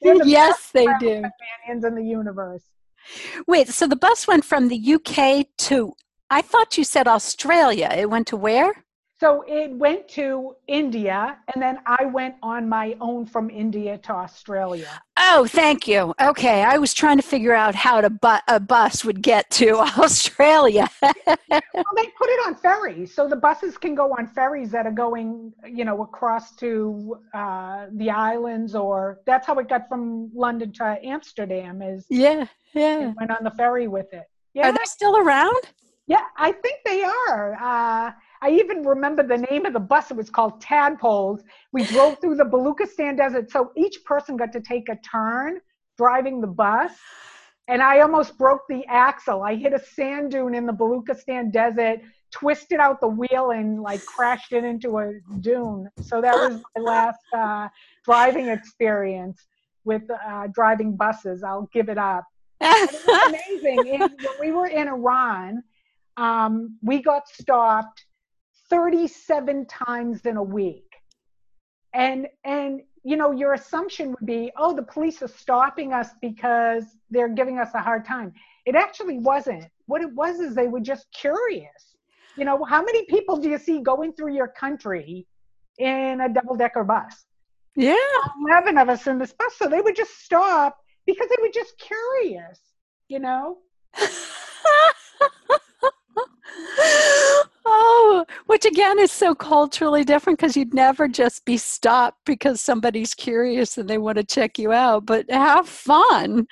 [0.00, 1.22] The yes, they do.
[1.22, 2.64] Companions in the universe.
[3.46, 5.94] Wait, so the bus went from the UK to,
[6.30, 7.88] I thought you said Australia.
[7.94, 8.84] It went to where?
[9.22, 14.12] So it went to India, and then I went on my own from India to
[14.12, 15.00] Australia.
[15.16, 16.12] Oh, thank you.
[16.20, 19.76] Okay, I was trying to figure out how to bu- a bus would get to
[19.98, 20.90] Australia.
[21.00, 21.06] well,
[21.46, 25.52] they put it on ferries, so the buses can go on ferries that are going,
[25.68, 30.98] you know, across to uh, the islands, or that's how it got from London to
[31.04, 31.80] Amsterdam.
[31.80, 33.12] Is yeah, yeah.
[33.16, 34.24] Went on the ferry with it.
[34.52, 34.70] Yeah.
[34.70, 35.62] Are they still around?
[36.08, 37.54] Yeah, I think they are.
[37.54, 40.10] Uh, I even remember the name of the bus.
[40.10, 41.42] It was called Tadpoles.
[41.70, 43.52] We drove through the Baluchistan Desert.
[43.52, 45.60] So each person got to take a turn
[45.96, 46.90] driving the bus.
[47.68, 49.44] And I almost broke the axle.
[49.44, 52.00] I hit a sand dune in the Baluchistan Desert,
[52.32, 55.88] twisted out the wheel, and like crashed it into a dune.
[56.00, 57.68] So that was my last uh,
[58.04, 59.46] driving experience
[59.84, 61.44] with uh, driving buses.
[61.44, 62.24] I'll give it up.
[62.60, 64.00] it was amazing.
[64.00, 65.62] when we were in Iran,
[66.16, 68.04] um, we got stopped
[68.72, 70.90] 37 times in a week.
[71.92, 76.84] And and you know, your assumption would be, oh, the police are stopping us because
[77.10, 78.32] they're giving us a hard time.
[78.64, 79.64] It actually wasn't.
[79.86, 81.96] What it was is they were just curious.
[82.36, 85.26] You know, how many people do you see going through your country
[85.78, 87.24] in a double decker bus?
[87.76, 87.96] Yeah.
[88.48, 89.52] 11 of us in this bus.
[89.56, 92.60] So they would just stop because they were just curious,
[93.08, 93.58] you know?
[97.66, 103.14] oh, which again is so culturally different because you'd never just be stopped because somebody's
[103.14, 106.46] curious and they want to check you out, but have fun.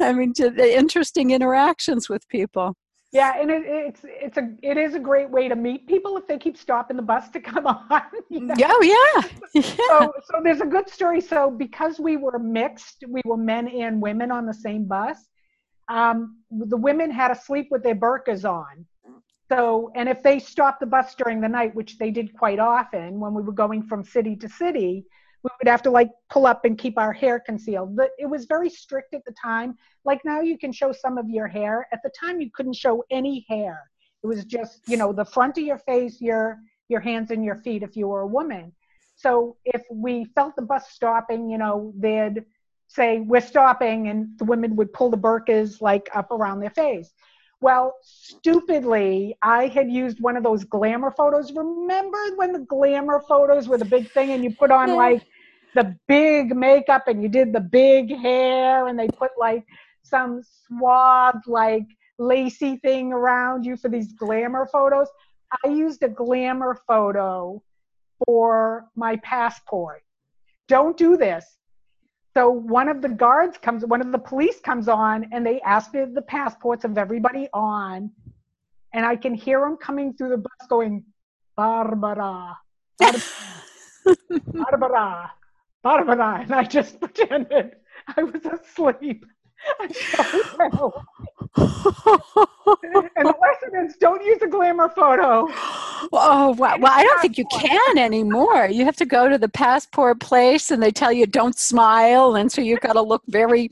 [0.00, 2.76] I mean, interesting interactions with people.
[3.12, 6.28] Yeah, and it, it's it's a it is a great way to meet people if
[6.28, 8.02] they keep stopping the bus to come on.
[8.28, 8.54] You know?
[8.62, 9.28] Oh yeah.
[9.54, 9.74] yeah.
[9.88, 11.20] So so there's a good story.
[11.20, 15.18] So because we were mixed, we were men and women on the same bus.
[15.88, 18.86] Um, the women had to sleep with their burkas on
[19.50, 23.18] so, and if they stopped the bus during the night, which they did quite often
[23.18, 25.04] when we were going from city to city,
[25.42, 27.96] we would have to like pull up and keep our hair concealed.
[27.96, 29.76] But it was very strict at the time.
[30.04, 31.88] Like now you can show some of your hair.
[31.92, 33.90] At the time you couldn't show any hair.
[34.22, 36.58] It was just, you know, the front of your face, your
[36.88, 38.72] your hands and your feet if you were a woman.
[39.16, 42.44] So if we felt the bus stopping, you know, they'd
[42.86, 47.12] say, We're stopping and the women would pull the burkas like up around their face.
[47.62, 51.52] Well, stupidly, I had used one of those glamour photos.
[51.52, 55.22] Remember when the glamour photos were the big thing and you put on like
[55.74, 59.64] the big makeup and you did the big hair and they put like
[60.02, 61.84] some suave, like
[62.18, 65.08] lacy thing around you for these glamour photos?
[65.64, 67.62] I used a glamour photo
[68.24, 70.02] for my passport.
[70.66, 71.58] Don't do this
[72.36, 75.92] so one of the guards comes, one of the police comes on, and they ask
[75.92, 78.10] me the passports of everybody on,
[78.94, 81.04] and I can hear them coming through the bus going,
[81.56, 82.56] Barbara,
[84.52, 85.32] Barbara,
[85.82, 87.76] Barbara, and I just pretended
[88.16, 89.24] I was asleep.
[89.78, 89.98] and
[93.26, 95.48] the lesson is don't use a glamour photo.
[96.12, 96.76] Oh, wow.
[96.78, 98.68] Well, I don't think you can anymore.
[98.68, 102.34] You have to go to the passport place and they tell you don't smile.
[102.36, 103.68] And so you've got to look very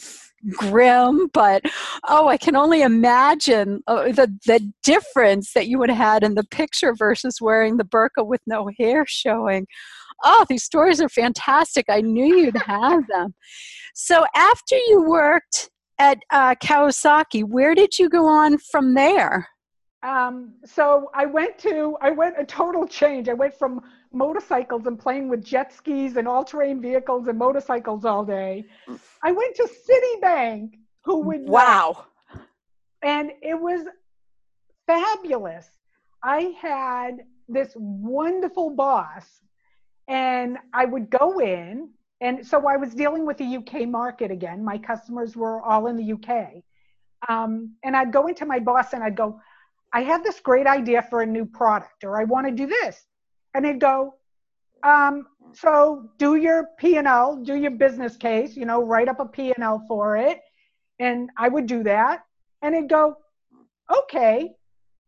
[0.53, 1.29] grim.
[1.33, 1.62] But
[2.07, 6.35] oh, I can only imagine uh, the, the difference that you would have had in
[6.35, 9.67] the picture versus wearing the burqa with no hair showing.
[10.25, 11.87] Oh, these stories are fantastic.
[11.88, 13.35] I knew you'd have them.
[13.95, 19.49] So after you worked at uh, Kawasaki, where did you go on from there?
[20.02, 23.28] Um, so I went to, I went a total change.
[23.28, 23.82] I went from
[24.12, 28.64] motorcycles and playing with jet skis and all terrain vehicles and motorcycles all day.
[29.22, 31.48] I went to Citibank, who would.
[31.48, 32.06] Wow.
[33.02, 33.82] And it was
[34.87, 35.68] fabulous.
[36.22, 39.24] I had this wonderful boss,
[40.06, 44.64] and I would go in and so I was dealing with the UK market again.
[44.64, 46.62] My customers were all in the UK.
[47.28, 49.40] Um, and I'd go into my boss and I'd go,
[49.92, 53.07] I have this great idea for a new product, or I want to do this.
[53.55, 54.14] And he'd go,
[54.83, 59.85] um, so do your P&L, do your business case, you know, write up a P&L
[59.88, 60.40] for it.
[60.98, 62.24] And I would do that.
[62.62, 63.16] And he'd go,
[63.90, 64.51] okay,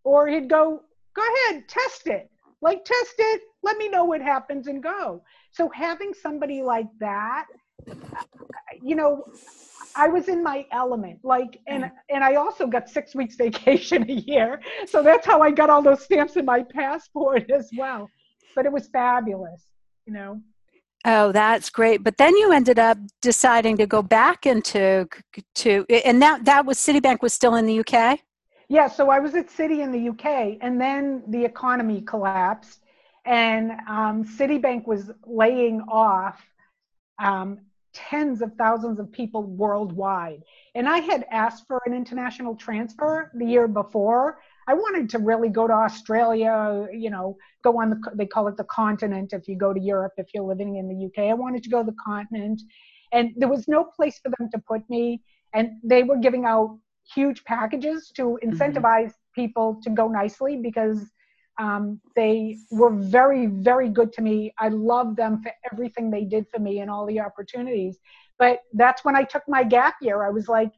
[0.04, 0.82] or he'd go,
[1.14, 2.30] go ahead, test it.
[2.62, 5.22] Like, test it, let me know what happens and go.
[5.52, 7.46] So having somebody like that,
[8.82, 9.24] you know,
[10.00, 11.18] I was in my element.
[11.22, 11.92] Like, and mm.
[12.08, 15.82] and I also got six weeks vacation a year, so that's how I got all
[15.82, 18.08] those stamps in my passport as well.
[18.56, 19.62] But it was fabulous,
[20.06, 20.40] you know.
[21.04, 22.02] Oh, that's great.
[22.02, 25.08] But then you ended up deciding to go back into
[25.56, 28.20] to and that that was Citibank was still in the UK?
[28.68, 32.80] Yeah, so I was at Citi in the UK and then the economy collapsed
[33.24, 36.40] and um, Citibank was laying off
[37.18, 37.58] um,
[37.92, 40.42] tens of thousands of people worldwide.
[40.74, 44.40] And I had asked for an international transfer the year before.
[44.68, 48.56] I wanted to really go to Australia, you know, go on the, they call it
[48.56, 51.30] the continent if you go to Europe, if you're living in the UK.
[51.30, 52.62] I wanted to go to the continent.
[53.12, 55.22] And there was no place for them to put me.
[55.52, 56.78] And they were giving out
[57.14, 58.50] huge packages to mm-hmm.
[58.50, 59.42] incentivize mm-hmm.
[59.42, 61.10] people to go nicely because
[61.60, 64.54] um, they were very, very good to me.
[64.58, 67.98] I love them for everything they did for me and all the opportunities.
[68.38, 70.24] But that's when I took my gap year.
[70.24, 70.72] I was like,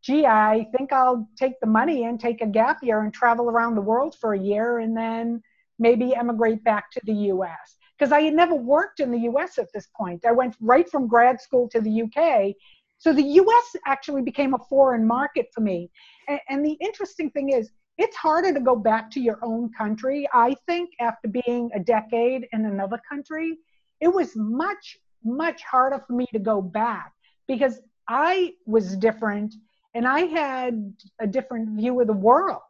[0.00, 3.74] gee, I think I'll take the money and take a gap year and travel around
[3.74, 5.42] the world for a year and then
[5.78, 7.76] maybe emigrate back to the US.
[7.98, 10.24] Because I had never worked in the US at this point.
[10.24, 12.54] I went right from grad school to the UK.
[12.96, 15.90] So the US actually became a foreign market for me.
[16.26, 20.28] And, and the interesting thing is, it's harder to go back to your own country.
[20.32, 23.58] I think after being a decade in another country,
[24.00, 27.12] it was much, much harder for me to go back
[27.46, 29.54] because I was different
[29.94, 32.62] and I had a different view of the world.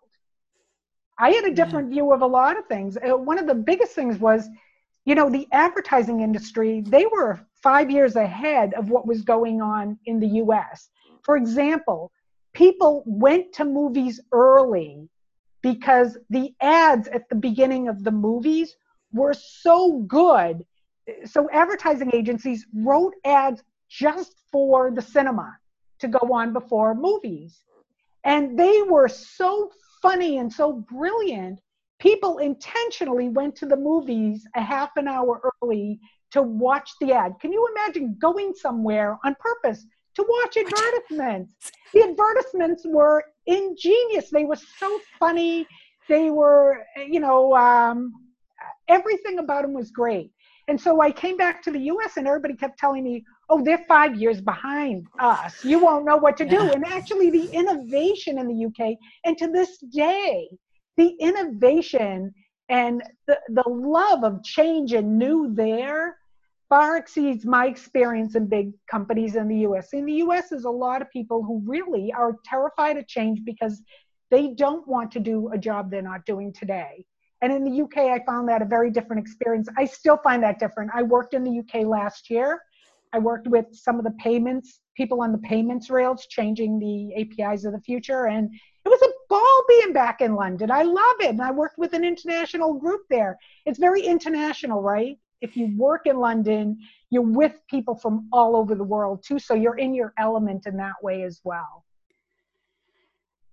[1.18, 1.94] I had a different yeah.
[1.94, 2.96] view of a lot of things.
[2.96, 4.48] Uh, one of the biggest things was,
[5.04, 9.98] you know, the advertising industry, they were five years ahead of what was going on
[10.06, 10.88] in the US.
[11.22, 12.10] For example,
[12.52, 15.08] people went to movies early
[15.62, 18.76] because the ads at the beginning of the movies
[19.12, 20.64] were so good.
[21.24, 25.56] So advertising agencies wrote ads just for the cinema
[26.00, 27.60] to go on before movies.
[28.24, 31.60] And they were so funny and so brilliant.
[31.98, 36.00] People intentionally went to the movies a half an hour early
[36.32, 37.34] to watch the ad.
[37.40, 41.72] Can you imagine going somewhere on purpose to watch advertisements.
[41.94, 44.30] the advertisements were ingenious.
[44.30, 45.66] They were so funny.
[46.08, 48.12] They were, you know, um,
[48.88, 50.30] everything about them was great.
[50.68, 53.84] And so I came back to the US and everybody kept telling me, oh, they're
[53.88, 55.64] five years behind us.
[55.64, 56.70] You won't know what to do.
[56.70, 60.48] And actually, the innovation in the UK, and to this day,
[60.96, 62.32] the innovation
[62.68, 66.16] and the, the love of change and new there
[66.72, 69.92] far exceeds my experience in big companies in the US.
[69.92, 73.82] In the US, there's a lot of people who really are terrified of change because
[74.30, 77.04] they don't want to do a job they're not doing today.
[77.42, 79.68] And in the UK, I found that a very different experience.
[79.76, 80.92] I still find that different.
[80.94, 82.62] I worked in the UK last year.
[83.12, 87.66] I worked with some of the payments, people on the payments rails, changing the APIs
[87.66, 88.28] of the future.
[88.28, 90.70] And it was a ball being back in London.
[90.70, 91.28] I love it.
[91.28, 93.36] And I worked with an international group there.
[93.66, 95.18] It's very international, right?
[95.42, 96.78] If you work in London,
[97.10, 99.38] you're with people from all over the world too.
[99.38, 101.84] So you're in your element in that way as well.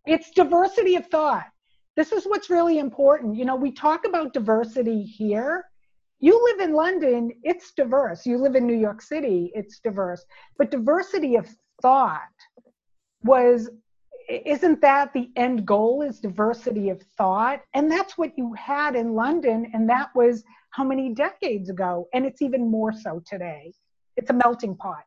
[0.06, 1.48] It's diversity of thought.
[1.96, 3.36] This is what's really important.
[3.36, 5.66] You know, we talk about diversity here.
[6.20, 8.26] You live in London, it's diverse.
[8.26, 10.24] You live in New York City, it's diverse.
[10.58, 11.50] But diversity of
[11.82, 12.22] thought
[13.24, 13.70] was
[14.30, 19.16] isn't that the end goal is diversity of thought and that's what you had in
[19.16, 23.74] london and that was how many decades ago and it's even more so today
[24.18, 25.04] it's a melting pot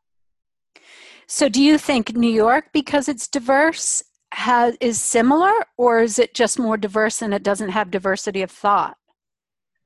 [1.26, 6.34] so do you think new york because it's diverse has is similar or is it
[6.34, 8.96] just more diverse and it doesn't have diversity of thought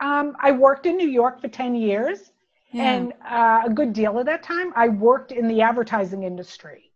[0.01, 2.31] um, i worked in new york for 10 years
[2.73, 2.95] yeah.
[2.95, 6.87] and uh, a good deal of that time i worked in the advertising industry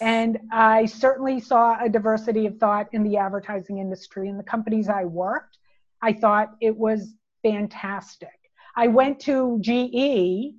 [0.00, 4.28] and I certainly saw a diversity of thought in the advertising industry.
[4.28, 5.58] In the companies I worked,
[6.00, 8.38] I thought it was fantastic.
[8.76, 10.54] I went to GE,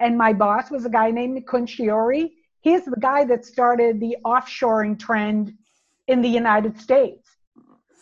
[0.00, 2.32] and my boss was a guy named Mukund Shiori.
[2.60, 5.54] He's the guy that started the offshoring trend
[6.08, 7.28] in the United States.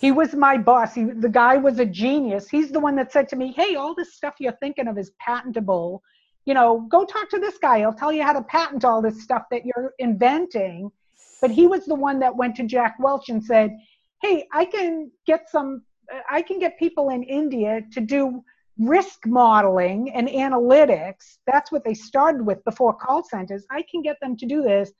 [0.01, 0.95] He was my boss.
[0.95, 2.49] He, the guy was a genius.
[2.49, 5.13] He's the one that said to me, Hey, all this stuff you're thinking of is
[5.21, 6.03] patentable
[6.45, 7.79] you know, go talk to this guy.
[7.79, 10.91] He'll tell you how to patent all this stuff that you're inventing.
[11.41, 13.77] But he was the one that went to Jack Welch and said,
[14.23, 15.83] hey, I can get some,
[16.29, 18.43] I can get people in India to do
[18.79, 21.39] risk modeling and analytics.
[21.47, 23.65] That's what they started with before call centers.
[23.71, 24.91] I can get them to do this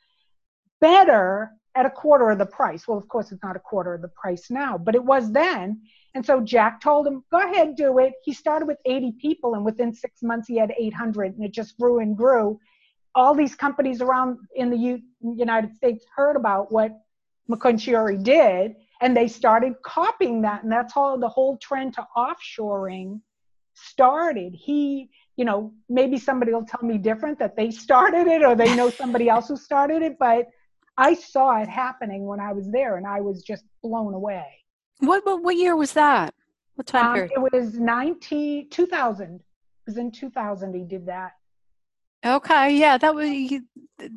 [0.81, 2.87] better at a quarter of the price.
[2.87, 5.81] Well, of course, it's not a quarter of the price now, but it was then.
[6.15, 8.15] And so Jack told him, go ahead, do it.
[8.25, 11.79] He started with 80 people, and within six months, he had 800, and it just
[11.79, 12.59] grew and grew.
[13.15, 16.93] All these companies around in the U- United States heard about what
[17.49, 20.63] Mukund did, and they started copying that.
[20.63, 23.21] And that's how the whole trend to offshoring
[23.75, 24.55] started.
[24.55, 28.75] He, you know, maybe somebody will tell me different that they started it or they
[28.77, 30.49] know somebody else who started it, but
[30.97, 34.47] I saw it happening when I was there and I was just blown away.
[34.99, 36.35] What what, what year was that?
[36.75, 37.33] What time um, period?
[37.35, 39.35] It was 19, 2000.
[39.37, 39.43] It
[39.87, 41.33] was in 2000 he did that.
[42.25, 43.31] Okay, yeah, that was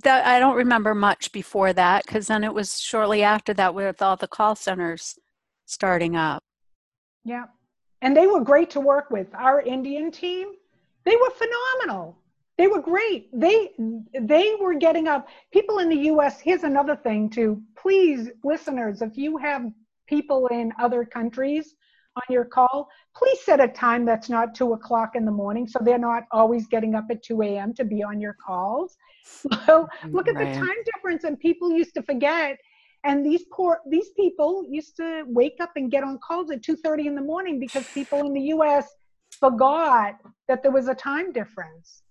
[0.03, 0.25] that.
[0.25, 4.17] I don't remember much before that because then it was shortly after that with all
[4.17, 5.17] the call centers
[5.65, 6.43] starting up.
[7.23, 7.45] Yeah,
[8.01, 9.27] and they were great to work with.
[9.33, 10.49] Our Indian team,
[11.05, 12.17] they were phenomenal.
[12.57, 13.29] They were great.
[13.33, 13.71] They
[14.19, 15.29] they were getting up.
[15.51, 16.41] People in the U.S.
[16.41, 17.61] Here's another thing too.
[17.77, 19.71] Please, listeners, if you have
[20.07, 21.75] people in other countries
[22.15, 25.79] on your call, please set a time that's not two o'clock in the morning so
[25.83, 27.73] they're not always getting up at 2 a.m.
[27.73, 28.97] to be on your calls.
[29.65, 30.53] So mm, look at right.
[30.53, 32.57] the time difference, and people used to forget.
[33.03, 37.07] And these poor these people used to wake up and get on calls at 2:30
[37.07, 38.87] in the morning because people in the U.S.
[39.41, 40.13] forgot
[40.47, 42.03] that there was a time difference.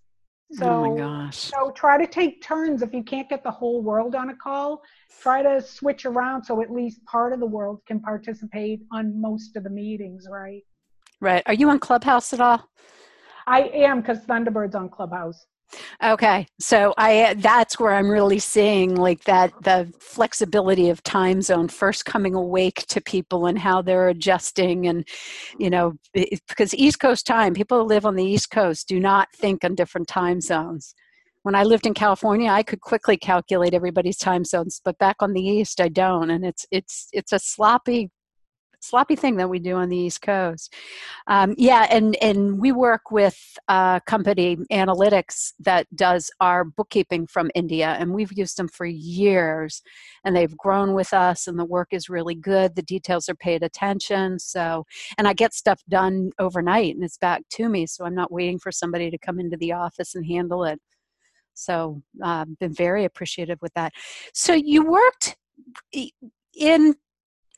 [0.52, 1.50] So, oh my gosh.
[1.50, 4.82] So try to take turns if you can't get the whole world on a call.
[5.20, 9.56] Try to switch around so at least part of the world can participate on most
[9.56, 10.62] of the meetings, right?
[11.20, 11.42] Right.
[11.46, 12.68] Are you on Clubhouse at all?
[13.46, 15.46] I am because Thunderbird's on Clubhouse.
[16.02, 21.40] Okay, so I uh, that's where I'm really seeing like that the flexibility of time
[21.40, 25.06] zone first coming awake to people and how they're adjusting and
[25.58, 29.28] you know because East Coast time people who live on the East Coast do not
[29.34, 30.94] think on different time zones.
[31.42, 35.32] When I lived in California, I could quickly calculate everybody's time zones, but back on
[35.32, 38.10] the East, I don't, and it's it's it's a sloppy
[38.82, 40.74] sloppy thing that we do on the East Coast.
[41.26, 47.50] Um, yeah, and and we work with a company analytics that does our bookkeeping from
[47.54, 49.82] India, and we've used them for years,
[50.24, 52.74] and they've grown with us, and the work is really good.
[52.76, 54.84] The details are paid attention, so
[55.16, 58.58] and I get stuff done overnight, and it's back to me, so I'm not waiting
[58.58, 60.80] for somebody to come into the office and handle it.
[61.54, 63.92] So, uh, been very appreciative with that.
[64.34, 65.36] So, you worked
[66.54, 66.96] in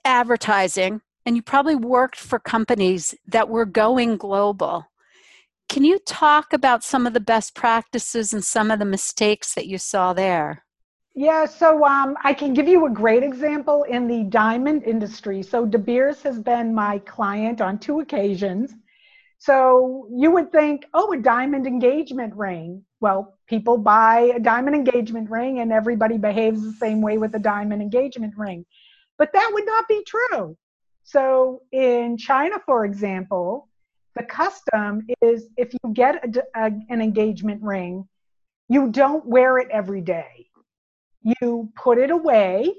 [0.05, 4.87] advertising and you probably worked for companies that were going global.
[5.69, 9.67] Can you talk about some of the best practices and some of the mistakes that
[9.67, 10.65] you saw there?
[11.17, 15.43] Yeah, so um, I can give you a great example in the diamond industry.
[15.43, 18.75] So De Beers has been my client on two occasions.
[19.39, 22.85] So you would think, oh, a diamond engagement ring.
[23.01, 27.39] Well, people buy a diamond engagement ring and everybody behaves the same way with a
[27.39, 28.65] diamond engagement ring.
[29.17, 30.57] But that would not be true.
[31.05, 33.69] So in China, for example,
[34.17, 38.09] the custom is if you get a, a, an engagement ring,
[38.69, 40.49] you don't wear it every day.
[41.23, 42.73] You put it away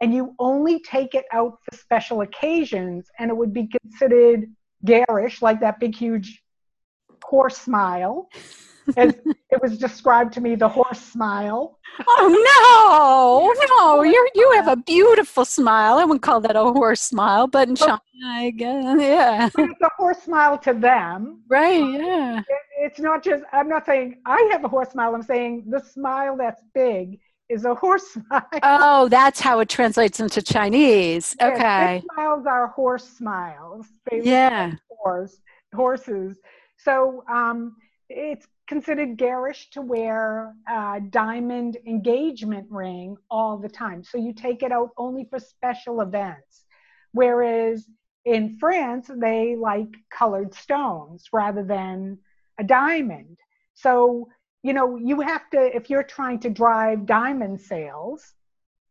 [0.00, 4.48] and you only take it out for special occasions, and it would be considered
[4.84, 6.40] garish, like that big, huge
[7.24, 8.28] horse smile
[8.96, 9.14] as
[9.50, 11.78] it was described to me, the horse smile.
[12.06, 15.98] Oh no, no, you you have a beautiful smile.
[15.98, 19.48] I wouldn't call that a horse smile, but in China, I guess, yeah.
[19.58, 21.80] It's a horse smile to them, right?
[21.80, 22.38] Yeah.
[22.40, 22.44] It,
[22.80, 23.44] it's not just.
[23.52, 25.14] I'm not saying I have a horse smile.
[25.14, 27.18] I'm saying the smile that's big
[27.48, 28.42] is a horse smile.
[28.62, 31.36] Oh, that's how it translates into Chinese.
[31.40, 31.94] Okay.
[31.96, 33.86] Yes, smiles are horse smiles.
[34.10, 34.74] They yeah.
[34.88, 35.40] Horse,
[35.74, 36.38] horses.
[36.76, 37.76] So um,
[38.08, 44.04] it's considered garish to wear a diamond engagement ring all the time.
[44.04, 46.64] So you take it out only for special events.
[47.12, 47.88] Whereas
[48.26, 52.18] in France, they like colored stones rather than
[52.58, 53.38] a diamond.
[53.72, 54.28] So,
[54.62, 58.34] you know, you have to, if you're trying to drive diamond sales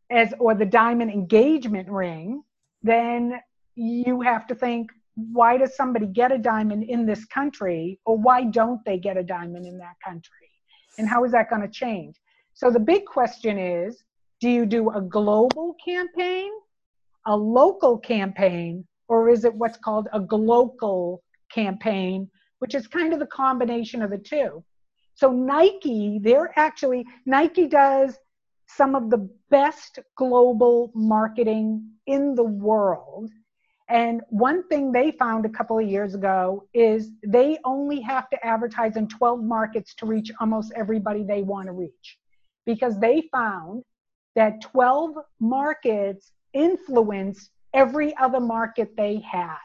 [0.09, 2.41] as or the diamond engagement ring,
[2.81, 3.39] then
[3.75, 8.43] you have to think why does somebody get a diamond in this country or why
[8.43, 10.51] don't they get a diamond in that country?
[10.99, 12.15] And how is that going to change?
[12.53, 14.03] So the big question is
[14.39, 16.51] do you do a global campaign
[17.25, 23.19] a local campaign or is it what's called a global campaign which is kind of
[23.19, 24.63] the combination of the two?
[25.15, 28.17] So nike they're actually nike does
[28.67, 33.31] some of the best global marketing in the world
[33.89, 38.45] and one thing they found a couple of years ago is they only have to
[38.45, 42.17] advertise in 12 markets to reach almost everybody they want to reach
[42.65, 43.83] because they found
[44.35, 49.57] that 12 markets influence every other market they had.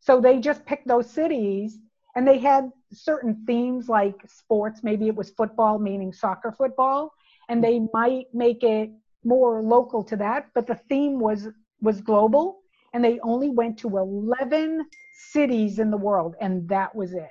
[0.00, 1.78] So they just picked those cities
[2.14, 4.82] and they had certain themes like sports.
[4.82, 7.12] Maybe it was football, meaning soccer football,
[7.48, 8.90] and they might make it
[9.24, 10.48] more local to that.
[10.54, 11.48] But the theme was
[11.80, 12.61] was global,
[12.92, 14.84] and they only went to 11
[15.30, 17.30] cities in the world, and that was it.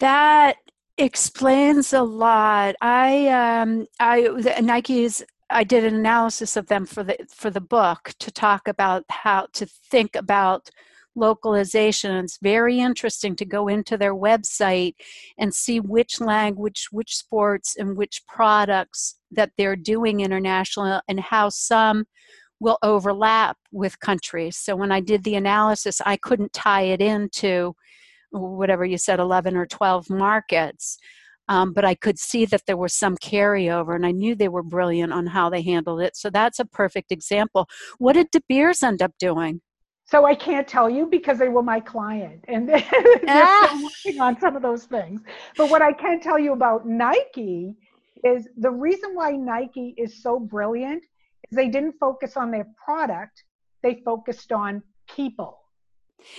[0.00, 0.56] That
[0.98, 2.74] explains a lot.
[2.80, 4.28] I um I
[4.62, 9.04] Nike's I did an analysis of them for the for the book to talk about
[9.10, 10.70] how to think about
[11.14, 12.14] localization.
[12.16, 14.94] It's very interesting to go into their website
[15.38, 21.48] and see which language, which sports, and which products that they're doing international and how
[21.48, 22.06] some
[22.60, 24.56] will overlap with countries.
[24.56, 27.74] So when I did the analysis, I couldn't tie it into
[28.30, 30.98] whatever you said, 11 or 12 markets.
[31.48, 34.64] Um, but I could see that there was some carryover, and I knew they were
[34.64, 36.16] brilliant on how they handled it.
[36.16, 37.68] So that's a perfect example.
[37.98, 39.60] What did De Beers end up doing?
[40.06, 42.84] So I can't tell you because they were my client, and they're
[43.28, 43.66] ah.
[43.66, 45.20] still working on some of those things.
[45.56, 47.76] But what I can tell you about Nike
[48.24, 51.04] is the reason why Nike is so brilliant
[51.50, 53.44] is they didn't focus on their product;
[53.82, 54.82] they focused on
[55.14, 55.58] people,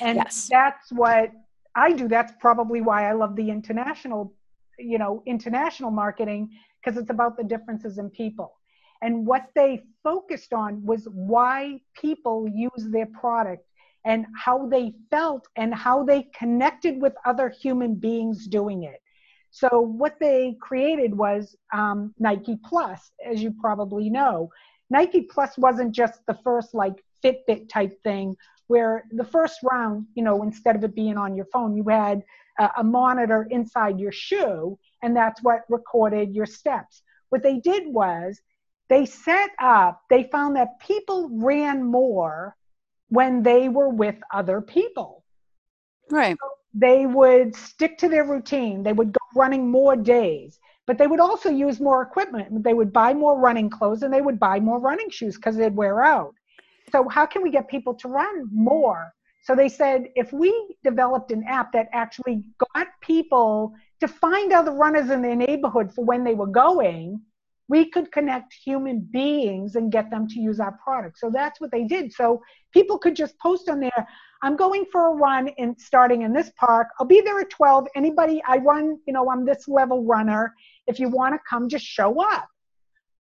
[0.02, 0.48] and yes.
[0.52, 1.32] that's what
[1.76, 2.08] I do.
[2.08, 4.34] That's probably why I love the international,
[4.80, 6.50] you know, international marketing
[6.84, 8.54] because it's about the differences in people.
[9.02, 13.66] And what they focused on was why people use their product
[14.06, 19.02] and how they felt and how they connected with other human beings doing it.
[19.52, 24.50] So, what they created was um, Nike Plus, as you probably know.
[24.90, 28.36] Nike Plus wasn't just the first like Fitbit type thing
[28.68, 32.24] where the first round, you know, instead of it being on your phone, you had
[32.60, 37.02] a, a monitor inside your shoe, and that's what recorded your steps.
[37.30, 38.40] What they did was
[38.90, 42.56] they set up, they found that people ran more
[43.10, 45.24] when they were with other people.
[46.10, 46.38] Right.
[46.40, 51.06] So they would stick to their routine, they would go running more days, but they
[51.06, 52.64] would also use more equipment.
[52.64, 55.76] They would buy more running clothes and they would buy more running shoes because they'd
[55.76, 56.34] wear out.
[56.92, 59.14] So, how can we get people to run more?
[59.44, 64.72] So, they said if we developed an app that actually got people to find other
[64.72, 67.22] runners in their neighborhood for when they were going,
[67.68, 71.18] we could connect human beings and get them to use our product.
[71.20, 72.14] So that's what they did.
[72.14, 74.08] So people could just post on there,
[74.42, 76.90] I'm going for a run and starting in this park.
[77.00, 77.88] I'll be there at 12.
[77.96, 80.54] Anybody, I run, you know, I'm this level runner.
[80.88, 82.48] If you want to come, just show up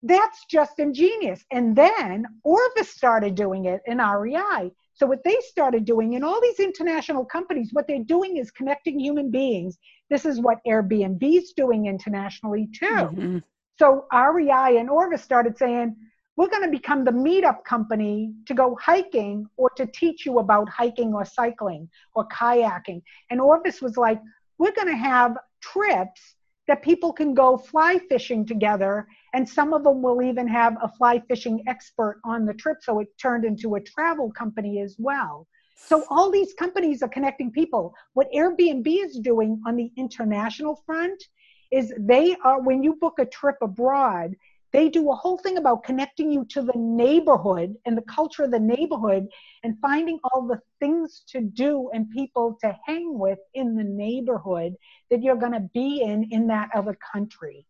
[0.02, 1.44] that's just ingenious.
[1.52, 4.72] And then Orvis started doing it in REI.
[4.94, 8.98] So what they started doing in all these international companies, what they're doing is connecting
[8.98, 9.78] human beings.
[10.10, 12.86] This is what Airbnb's doing internationally too.
[12.86, 13.38] Mm-hmm.
[13.78, 15.96] So REI and Orvis started saying,
[16.36, 20.68] we're going to become the meetup company to go hiking or to teach you about
[20.68, 23.02] hiking or cycling or kayaking.
[23.30, 24.20] And Orvis was like,
[24.58, 26.36] we're going to have trips
[26.72, 30.88] that people can go fly fishing together and some of them will even have a
[30.88, 35.46] fly fishing expert on the trip so it turned into a travel company as well.
[35.76, 37.92] So all these companies are connecting people.
[38.14, 41.22] What airbnb is doing on the international front
[41.70, 44.30] is they are when you book a trip abroad
[44.72, 48.50] they do a whole thing about connecting you to the neighborhood and the culture of
[48.50, 49.26] the neighborhood
[49.62, 54.74] and finding all the things to do and people to hang with in the neighborhood
[55.10, 57.66] that you're going to be in in that other country.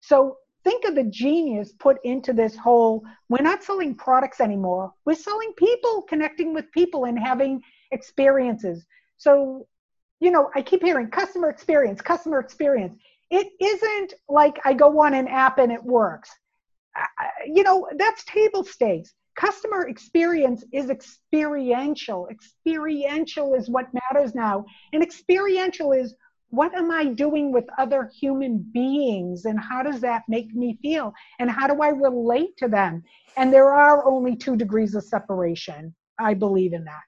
[0.00, 4.92] So think of the genius put into this whole we're not selling products anymore.
[5.06, 8.84] We're selling people, connecting with people and having experiences.
[9.16, 9.66] So,
[10.20, 12.98] you know, I keep hearing customer experience, customer experience
[13.34, 16.30] it isn't like I go on an app and it works.
[17.46, 19.12] You know, that's table stakes.
[19.36, 22.28] Customer experience is experiential.
[22.28, 24.64] Experiential is what matters now.
[24.92, 26.14] And experiential is
[26.50, 31.12] what am I doing with other human beings and how does that make me feel?
[31.40, 33.02] And how do I relate to them?
[33.36, 35.92] And there are only two degrees of separation.
[36.20, 37.02] I believe in that.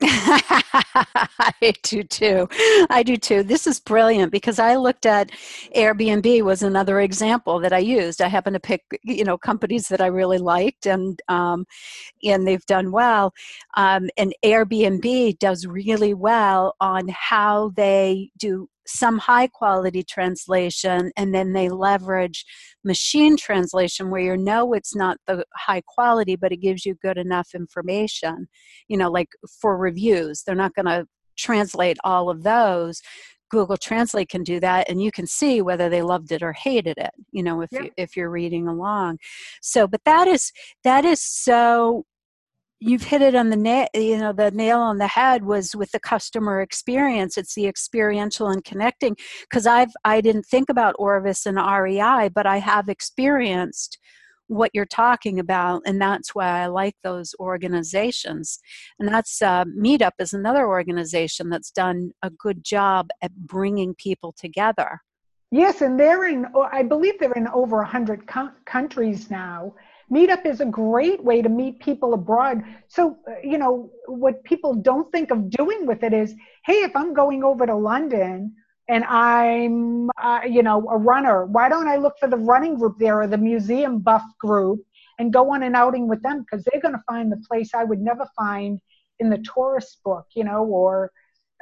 [0.02, 2.48] I do too.
[2.88, 3.42] I do too.
[3.42, 5.30] This is brilliant because I looked at
[5.74, 8.22] Airbnb was another example that I used.
[8.22, 11.66] I happened to pick you know companies that I really liked and um,
[12.24, 13.34] and they've done well.
[13.76, 21.34] Um, and Airbnb does really well on how they do some high quality translation and
[21.34, 22.44] then they leverage
[22.84, 27.18] machine translation where you know it's not the high quality but it gives you good
[27.18, 28.48] enough information
[28.88, 29.28] you know like
[29.60, 30.42] for reviews.
[30.42, 33.00] They're not going to translate all of those.
[33.50, 36.98] Google translate can do that and you can see whether they loved it or hated
[36.98, 39.18] it you know if you if you're reading along.
[39.62, 40.52] So but that is
[40.84, 42.04] that is so
[42.80, 45.90] you've hit it on the nail you know the nail on the head was with
[45.92, 47.36] the customer experience.
[47.36, 52.46] It's the experiential and connecting because i've i didn't think about orvis and rei but
[52.46, 53.98] i have experienced
[54.46, 58.60] what you're talking about and that's why i like those organizations.
[58.98, 64.32] And that's uh, meetup is another organization that's done a good job at bringing people
[64.32, 65.02] together.
[65.50, 69.74] Yes and they're in i believe they're in over 100 co- countries now
[70.10, 72.62] Meetup is a great way to meet people abroad.
[72.88, 76.34] So, uh, you know, what people don't think of doing with it is,
[76.64, 78.54] hey, if I'm going over to London
[78.88, 82.96] and I'm, uh, you know, a runner, why don't I look for the running group
[82.98, 84.80] there or the museum buff group
[85.18, 86.40] and go on an outing with them?
[86.40, 88.80] Because they're going to find the place I would never find
[89.18, 91.12] in the tourist book, you know, or,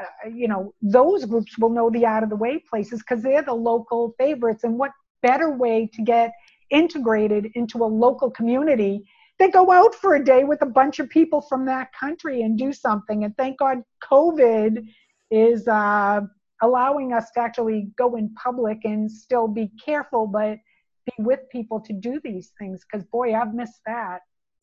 [0.01, 3.43] uh, you know, those groups will know the out of the way places because they're
[3.43, 4.63] the local favorites.
[4.63, 4.93] And what
[5.23, 6.33] better way to get
[6.71, 9.05] integrated into a local community
[9.39, 12.59] they go out for a day with a bunch of people from that country and
[12.59, 13.25] do something.
[13.25, 14.87] And thank god covid
[15.31, 16.21] is uh,
[16.63, 20.59] allowing us to actually go in public and still be careful but
[21.05, 24.21] be with people to do these things because boy i've missed that.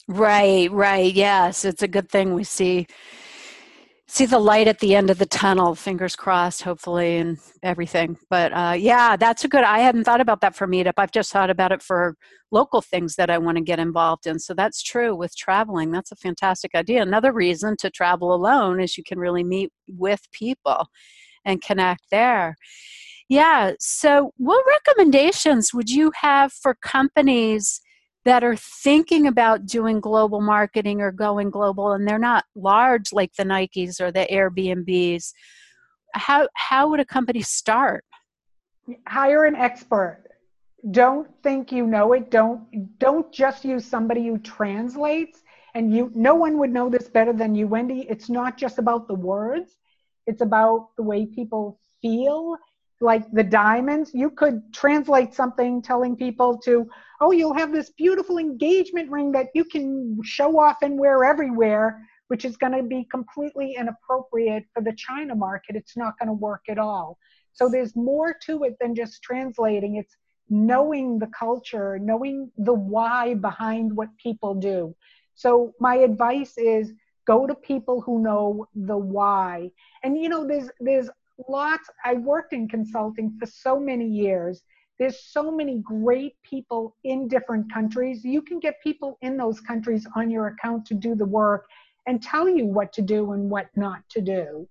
[0.08, 2.88] Right right yes it's a good thing we see
[4.14, 8.16] see the light at the end of the tunnel fingers crossed hopefully and everything.
[8.30, 10.94] But uh, yeah that's a good i hadn't thought about that for meetup.
[10.98, 12.16] I've just thought about it for
[12.52, 14.38] local things that i want to get involved in.
[14.38, 15.90] So that's true with traveling.
[15.90, 17.02] That's a fantastic idea.
[17.02, 20.86] Another reason to travel alone is you can really meet with people
[21.44, 22.56] and connect there.
[23.30, 27.82] Yeah so what recommendations would you have for companies
[28.26, 33.34] that are thinking about doing global marketing or going global and they're not large like
[33.36, 35.34] the Nikes or the Airbnbs,
[36.14, 38.06] how how would a company start?
[39.08, 40.24] Hire an expert.
[40.92, 42.30] Don't think you know it.
[42.30, 45.42] Don't don't just use somebody who translates
[45.76, 48.06] and you no one would know this better than you Wendy.
[48.10, 49.78] It's not just about the words.
[50.28, 52.58] It's about the way people feel
[53.04, 54.12] like the diamonds.
[54.14, 56.90] You could translate something telling people to,
[57.22, 62.08] oh, you'll have this beautiful engagement ring that you can show off and wear everywhere,
[62.30, 65.76] which is going to be completely inappropriate for the China market.
[65.76, 67.18] It's not going to work at all.
[67.52, 69.98] So there's more to it than just translating.
[69.98, 70.16] It's
[70.50, 74.96] knowing the culture, knowing the why behind what people do.
[75.36, 76.94] So my advice is
[77.26, 79.72] go to people who know the why.
[80.04, 81.10] And you know, there's there's
[81.48, 84.62] lots i worked in consulting for so many years.
[85.00, 88.24] There's so many great people in different countries.
[88.24, 91.66] You can get people in those countries on your account to do the work
[92.06, 94.68] and tell you what to do and what not to do.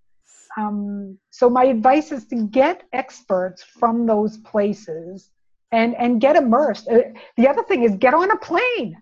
[0.56, 5.30] Um, so my advice is to get experts from those places
[5.72, 6.88] and and get immersed.
[6.88, 7.00] Uh,
[7.36, 8.96] the other thing is get on a plane.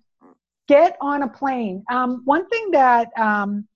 [0.69, 1.83] Get on a plane.
[1.91, 3.67] Um, one thing that um,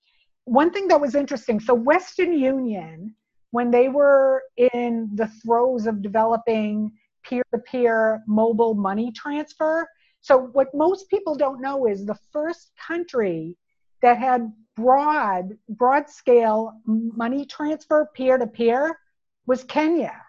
[0.45, 1.59] one thing that was interesting.
[1.59, 3.13] So western union
[3.55, 6.91] when they were in the throes of developing
[7.23, 9.87] peer to peer mobile money transfer.
[10.19, 13.55] So, what most people don't know is the first country
[14.01, 18.99] that had broad, broad scale money transfer peer to peer
[19.45, 20.21] was Kenya.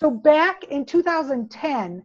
[0.00, 2.04] So, back in 2010,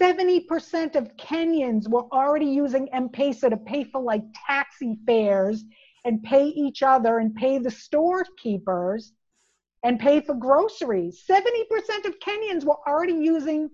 [0.00, 5.62] 70% of Kenyans were already using M Pesa to pay for like taxi fares
[6.04, 9.12] and pay each other and pay the storekeepers
[9.86, 11.22] and pay for groceries.
[11.30, 13.70] 70% of Kenyans were already using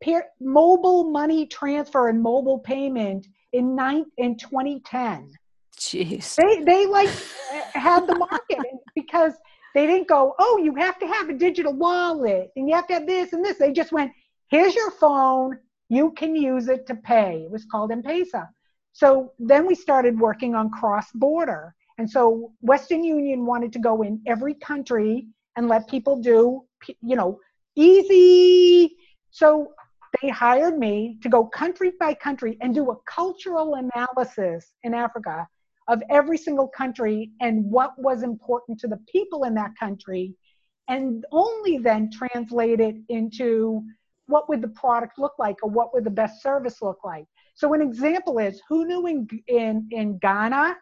[0.00, 5.32] peer, mobile money transfer and mobile payment in, nine, in 2010.
[5.76, 6.36] Jeez.
[6.36, 7.08] They, they like
[7.74, 8.58] had the market
[8.94, 9.32] because
[9.74, 12.94] they didn't go, oh, you have to have a digital wallet and you have to
[12.94, 13.58] have this and this.
[13.58, 14.12] They just went,
[14.48, 15.58] here's your phone,
[15.88, 17.42] you can use it to pay.
[17.42, 18.46] It was called M-Pesa.
[18.92, 21.74] So then we started working on cross border.
[21.98, 25.26] And so Western Union wanted to go in every country
[25.56, 26.62] and let people do,
[27.02, 27.40] you know,
[27.74, 28.96] easy.
[29.30, 29.72] So
[30.22, 35.46] they hired me to go country by country and do a cultural analysis in Africa
[35.88, 40.34] of every single country and what was important to the people in that country,
[40.88, 43.82] and only then translate it into
[44.26, 47.26] what would the product look like or what would the best service look like.
[47.54, 50.76] So an example is who knew in in, in Ghana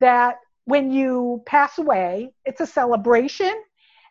[0.00, 3.54] that when you pass away, it's a celebration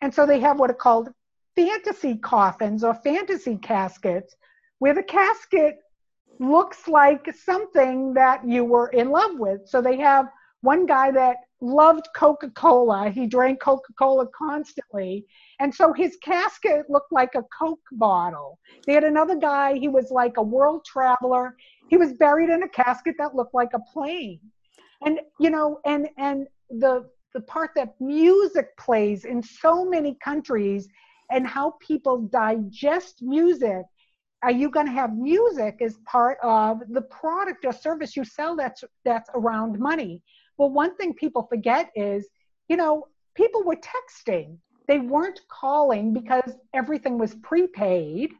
[0.02, 1.08] and so they have what are called
[1.54, 4.34] fantasy coffins or fantasy caskets,
[4.80, 5.76] where the casket
[6.40, 9.60] looks like something that you were in love with.
[9.66, 10.26] So they have
[10.62, 13.10] one guy that loved Coca Cola.
[13.10, 15.24] He drank Coca Cola constantly.
[15.60, 18.58] And so his casket looked like a Coke bottle.
[18.86, 21.54] They had another guy, he was like a world traveler.
[21.88, 24.40] He was buried in a casket that looked like a plane.
[25.04, 30.88] And you know, and and the the part that music plays in so many countries
[31.30, 33.84] and how people digest music.
[34.42, 38.56] Are you going to have music as part of the product or service you sell
[38.56, 40.22] that's that's around money?
[40.58, 42.28] Well one thing people forget is
[42.68, 44.58] you know people were texting.
[44.88, 48.32] They weren't calling because everything was prepaid.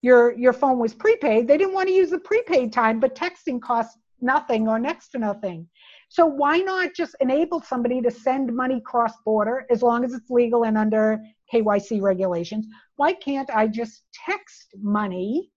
[0.00, 1.46] Your your phone was prepaid.
[1.46, 5.18] They didn't want to use the prepaid time but texting costs nothing or next to
[5.18, 5.68] nothing
[6.12, 10.28] so why not just enable somebody to send money cross border as long as it's
[10.28, 11.18] legal and under
[11.50, 12.66] KYC regulations?
[12.96, 15.50] Why can't I just text money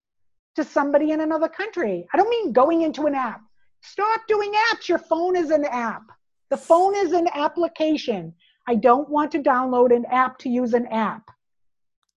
[0.56, 2.08] to somebody in another country?
[2.14, 3.41] I don't mean going into an app.
[3.82, 4.88] Stop doing apps.
[4.88, 6.03] Your phone is an app.
[6.49, 8.34] The phone is an application.
[8.66, 11.30] I don't want to download an app to use an app.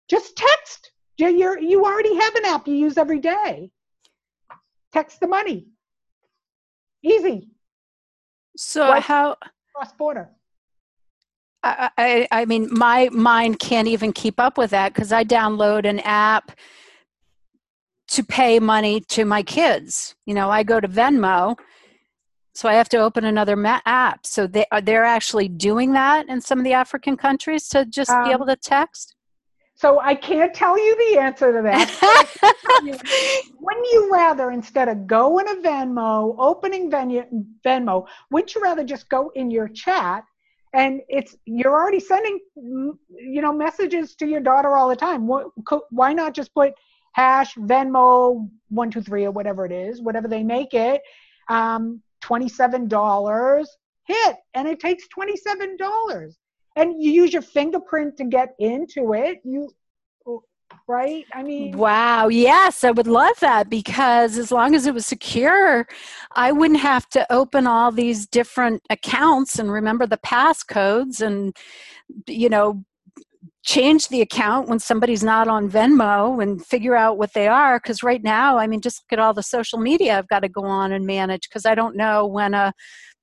[0.08, 0.92] Just text.
[1.16, 3.72] You're, you already have an app you use every day.
[4.92, 5.66] Text the money.
[7.02, 7.50] Easy.
[8.58, 9.36] So how
[9.72, 10.30] cross border?
[11.62, 15.84] I, I, I mean, my mind can't even keep up with that because I download
[15.84, 16.50] an app
[18.08, 20.16] to pay money to my kids.
[20.26, 21.56] You know, I go to Venmo,
[22.52, 24.26] so I have to open another ma- app.
[24.26, 28.10] So they are they're actually doing that in some of the African countries to just
[28.10, 29.14] um, be able to text.
[29.78, 31.88] So I can't tell you the answer to that.
[32.82, 32.90] you,
[33.60, 39.30] wouldn't you rather, instead of going to Venmo, opening Venmo, wouldn't you rather just go
[39.36, 40.24] in your chat
[40.74, 46.12] and it's you're already sending you know messages to your daughter all the time why
[46.12, 46.74] not just put
[47.12, 51.00] hash venmo 123 or whatever it is whatever they make it
[51.48, 53.66] um, $27
[54.04, 56.34] hit and it takes $27
[56.78, 59.68] and you use your fingerprint to get into it you
[60.86, 61.24] right?
[61.34, 65.86] I mean, wow, yes, I would love that because as long as it was secure,
[66.34, 71.54] I wouldn't have to open all these different accounts and remember the passcodes and,
[72.26, 72.84] you know,
[73.64, 77.78] change the account when somebody's not on Venmo and figure out what they are.
[77.78, 80.48] Because right now, I mean, just look at all the social media I've got to
[80.48, 82.72] go on and manage because I don't know when a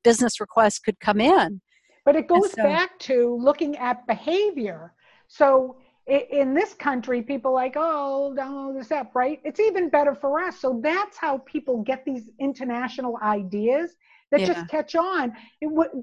[0.04, 1.62] business request could come in.
[2.06, 4.94] But it goes so, back to looking at behavior.
[5.28, 5.78] So
[6.08, 9.42] in this country, people like, oh, download this app, right?
[9.44, 10.60] It's even better for us.
[10.60, 13.96] So that's how people get these international ideas
[14.30, 14.54] that yeah.
[14.54, 15.34] just catch on,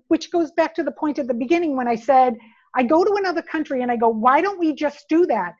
[0.08, 2.36] which goes back to the point at the beginning when I said,
[2.74, 5.54] I go to another country and I go, why don't we just do that?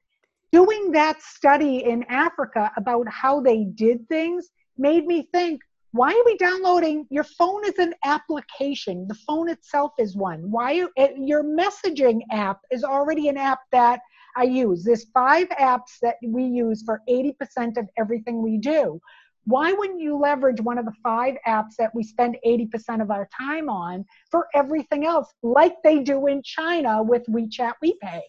[0.51, 5.61] Doing that study in Africa about how they did things made me think,
[5.93, 7.07] why are we downloading?
[7.11, 9.07] Your phone is an application.
[9.09, 10.51] The phone itself is one.
[10.51, 14.01] Why eh, your messaging app is already an app that
[14.35, 14.85] I use.
[14.85, 19.01] There's five apps that we use for 80% of everything we do.
[19.45, 23.29] Why wouldn't you leverage one of the five apps that we spend 80% of our
[23.39, 28.21] time on for everything else, like they do in China with WeChat WePay?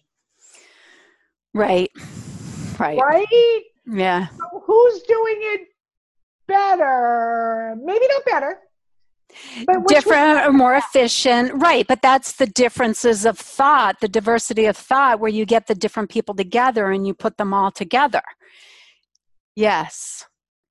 [1.54, 1.90] Right.
[2.78, 2.98] Right.
[2.98, 3.62] Right?
[3.86, 4.26] Yeah.
[4.26, 5.68] So who's doing it
[6.46, 7.76] better?
[7.78, 8.58] Maybe not better,
[9.88, 15.20] different or more efficient right but that's the differences of thought the diversity of thought
[15.20, 18.22] where you get the different people together and you put them all together
[19.56, 20.26] yes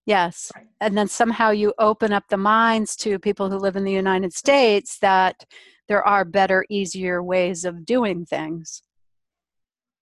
[0.05, 0.67] yes right.
[0.81, 4.33] and then somehow you open up the minds to people who live in the united
[4.33, 5.45] states that
[5.87, 8.83] there are better easier ways of doing things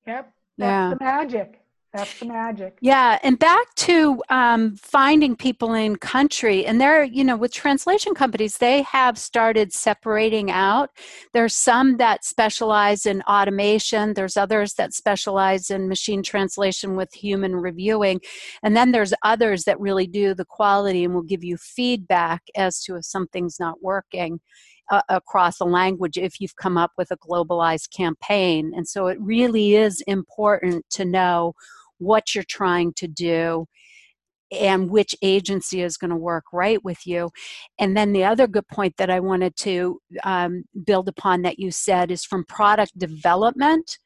[0.05, 0.89] yep that's yeah.
[0.89, 1.60] the magic
[1.93, 2.77] that's the magic.
[2.79, 8.15] Yeah, and back to um, finding people in country, and there, you know, with translation
[8.15, 10.89] companies, they have started separating out.
[11.33, 14.13] There's some that specialize in automation.
[14.13, 18.21] There's others that specialize in machine translation with human reviewing,
[18.63, 22.81] and then there's others that really do the quality and will give you feedback as
[22.83, 24.39] to if something's not working
[24.91, 28.73] uh, across a language if you've come up with a globalized campaign.
[28.75, 31.53] And so it really is important to know
[32.01, 33.65] what you're trying to do
[34.51, 37.29] and which agency is going to work right with you.
[37.79, 41.71] And then the other good point that I wanted to um, build upon that you
[41.71, 43.97] said is from product development,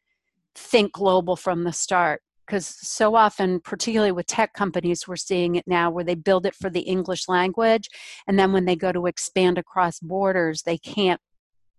[0.54, 2.22] think global from the start.
[2.46, 6.54] Because so often, particularly with tech companies, we're seeing it now where they build it
[6.54, 7.90] for the English language,
[8.28, 11.20] and then when they go to expand across borders, they can't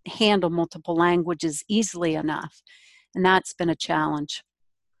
[0.05, 2.61] handle multiple languages easily enough.
[3.15, 4.43] And that's been a challenge.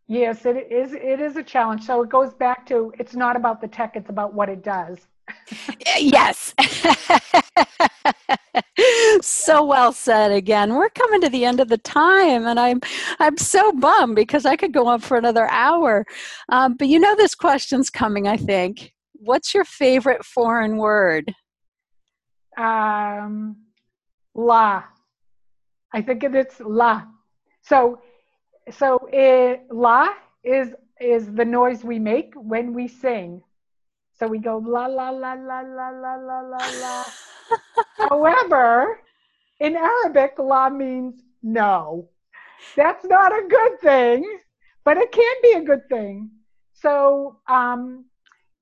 [0.07, 0.93] Yes, it is.
[0.93, 1.85] It is a challenge.
[1.85, 5.07] So it goes back to it's not about the tech; it's about what it does.
[5.97, 6.53] yes.
[9.21, 10.75] so well said again.
[10.75, 12.79] We're coming to the end of the time and I'm
[13.19, 16.05] I'm so bummed because I could go on for another hour.
[16.47, 18.93] Um, but you know this question's coming, I think.
[19.13, 21.33] What's your favorite foreign word?
[22.57, 23.55] um,
[24.35, 24.83] la.
[25.93, 27.03] I think it's la.
[27.61, 28.01] So,
[28.71, 30.09] so it, la
[30.43, 33.41] is is the noise we make when we sing.
[34.19, 37.05] So we go la la la la la la la la la.
[38.09, 38.99] However,
[39.59, 42.09] in Arabic, la means no.
[42.75, 44.39] That's not a good thing,
[44.83, 46.31] but it can be a good thing.
[46.73, 48.05] So um,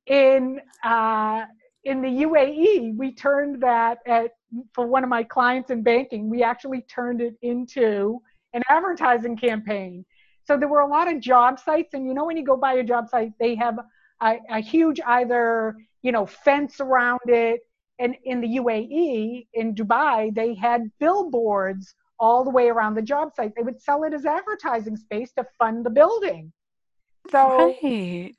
[0.08, 1.46] in uh,
[1.84, 4.32] in the UAE, we turned that at,
[4.74, 6.30] for one of my clients in banking.
[6.30, 8.22] We actually turned it into
[8.56, 10.06] an advertising campaign.
[10.46, 12.74] So there were a lot of job sites, and you know when you go by
[12.74, 13.78] a job site, they have
[14.22, 17.62] a, a huge either you know fence around it.
[18.00, 23.34] And in the UAE, in Dubai, they had billboards all the way around the job
[23.36, 23.54] site.
[23.56, 26.52] They would sell it as advertising space to fund the building.
[27.32, 28.36] So right.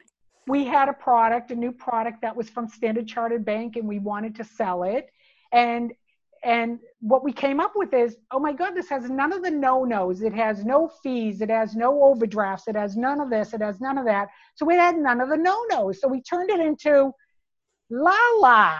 [0.46, 3.98] we had a product, a new product that was from Standard Chartered Bank, and we
[3.98, 5.08] wanted to sell it.
[5.52, 5.92] And
[6.46, 9.50] and what we came up with is, oh my God, this has none of the
[9.50, 10.22] no-nos.
[10.22, 11.40] It has no fees.
[11.40, 12.68] It has no overdrafts.
[12.68, 13.52] It has none of this.
[13.52, 14.28] It has none of that.
[14.54, 16.00] So it had none of the no-nos.
[16.00, 17.12] So we turned it into
[17.90, 18.78] la la.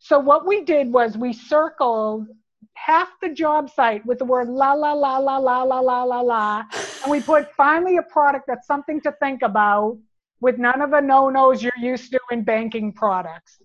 [0.00, 2.26] So what we did was we circled
[2.74, 6.20] half the job site with the word la la la la la la la la
[6.20, 6.64] la,
[7.02, 9.96] and we put finally a product that's something to think about
[10.40, 13.60] with none of the no-nos you're used to in banking products.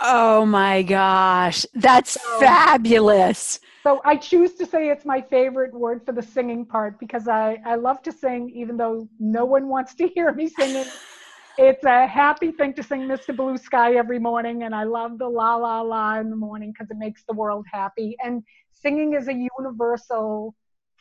[0.00, 3.60] Oh my gosh, that's so, fabulous.
[3.82, 7.58] So I choose to say it's my favorite word for the singing part because I,
[7.66, 10.84] I love to sing even though no one wants to hear me singing.
[11.58, 13.36] it's a happy thing to sing Mr.
[13.36, 16.90] Blue Sky every morning, and I love the la la la in the morning because
[16.90, 18.16] it makes the world happy.
[18.24, 18.42] And
[18.72, 20.54] singing is a universal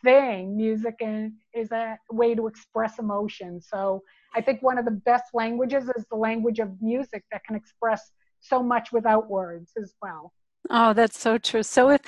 [0.03, 0.57] thing.
[0.57, 0.95] Music
[1.53, 3.61] is a way to express emotion.
[3.61, 4.03] So
[4.35, 8.11] I think one of the best languages is the language of music that can express
[8.41, 10.33] so much without words as well.
[10.69, 11.63] Oh, that's so true.
[11.63, 12.01] So if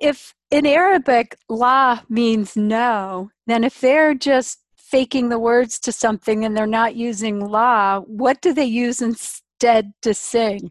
[0.00, 6.44] if in Arabic la means no, then if they're just faking the words to something
[6.44, 10.70] and they're not using la, what do they use instead to sing?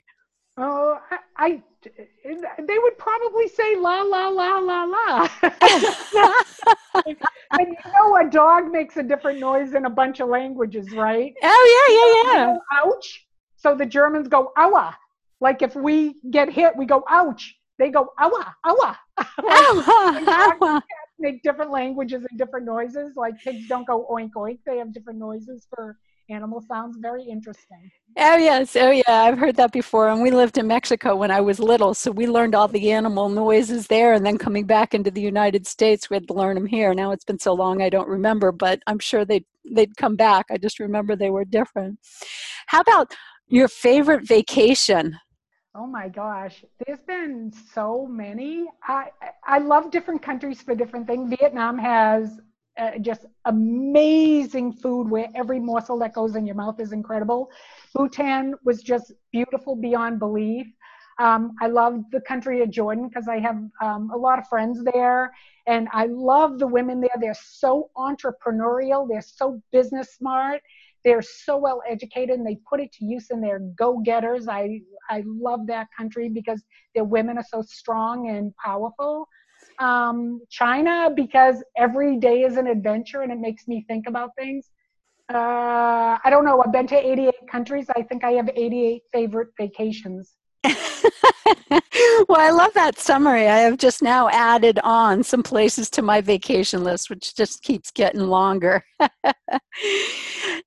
[0.57, 1.63] Oh, I, I
[2.59, 5.27] they would probably say la la la la la.
[7.05, 11.33] and you know a dog makes a different noise in a bunch of languages, right?
[11.43, 12.57] Oh yeah, yeah, yeah.
[12.85, 13.27] ouch.
[13.57, 14.93] So the Germans go aua.
[15.43, 17.53] Like if we get hit, we go ouch.
[17.77, 18.95] They go awa, aua.
[19.19, 20.81] aua,
[21.19, 23.17] make different languages and different noises.
[23.17, 24.59] Like pigs don't go oink oink.
[24.65, 25.97] They have different noises for
[26.29, 26.95] animal sounds.
[27.01, 27.91] Very interesting.
[28.17, 30.07] Oh yes, oh yeah, I've heard that before.
[30.07, 33.27] And we lived in Mexico when I was little, so we learned all the animal
[33.27, 34.13] noises there.
[34.13, 36.93] And then coming back into the United States, we had to learn them here.
[36.93, 40.45] Now it's been so long, I don't remember, but I'm sure they they'd come back.
[40.49, 41.99] I just remember they were different.
[42.67, 43.13] How about
[43.47, 45.19] your favorite vacation?
[45.75, 48.67] Oh my gosh, there's been so many.
[48.87, 49.07] I
[49.45, 51.33] I love different countries for different things.
[51.39, 52.39] Vietnam has
[52.77, 57.49] uh, just amazing food where every morsel that goes in your mouth is incredible.
[57.95, 60.67] Bhutan was just beautiful beyond belief.
[61.19, 64.83] Um, I love the country of Jordan because I have um, a lot of friends
[64.83, 65.31] there,
[65.65, 67.17] and I love the women there.
[67.19, 69.07] They're so entrepreneurial.
[69.09, 70.61] They're so business smart
[71.03, 74.47] they're so well educated and they put it to use and they're go-getters.
[74.47, 76.61] I I love that country because
[76.95, 79.27] their women are so strong and powerful.
[79.79, 84.69] Um, China because every day is an adventure and it makes me think about things.
[85.33, 86.61] Uh, I don't know.
[86.63, 87.87] I've been to 88 countries.
[87.95, 90.35] I think I have 88 favorite vacations.
[92.29, 93.47] well, I love that summary.
[93.47, 97.91] I have just now added on some places to my vacation list, which just keeps
[97.91, 98.83] getting longer.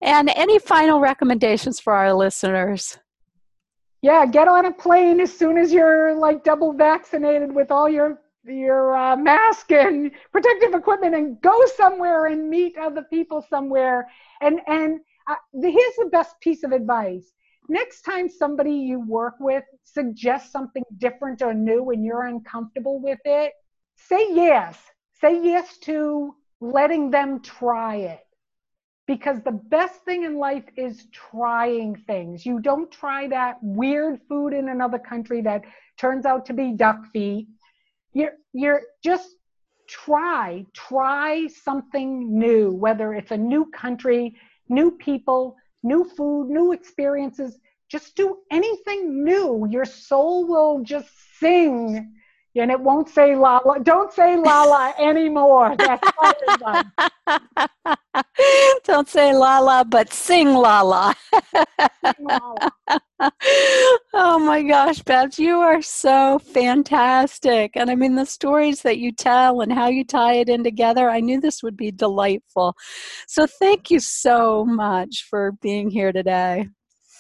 [0.03, 2.99] and any final recommendations for our listeners?
[4.03, 8.21] Yeah, get on a plane as soon as you're like double vaccinated with all your
[8.45, 14.07] your uh, mask and protective equipment, and go somewhere and meet other people somewhere.
[14.41, 17.33] And and uh, here's the best piece of advice:
[17.69, 23.19] next time somebody you work with suggests something different or new and you're uncomfortable with
[23.25, 23.53] it,
[23.97, 24.79] say yes.
[25.21, 28.21] Say yes to letting them try it.
[29.07, 32.45] Because the best thing in life is trying things.
[32.45, 35.63] You don't try that weird food in another country that
[35.97, 37.47] turns out to be duck feet.
[38.13, 39.37] You're, you're just
[39.89, 44.35] try, try something new, whether it's a new country,
[44.69, 45.57] new people,
[45.87, 47.59] new food, new experiences.
[47.89, 49.67] Just do anything new.
[49.71, 51.09] Your soul will just
[51.39, 52.13] sing
[52.57, 53.75] and it won't say la la.
[53.79, 55.77] Don't say la la anymore.
[55.79, 56.07] That's
[58.85, 61.13] Don't say la la, but sing la la.
[61.33, 62.69] sing la, la.
[64.15, 67.73] oh my gosh, Babs, you are so fantastic.
[67.75, 71.09] And I mean, the stories that you tell and how you tie it in together,
[71.09, 72.75] I knew this would be delightful.
[73.27, 76.69] So thank you so much for being here today.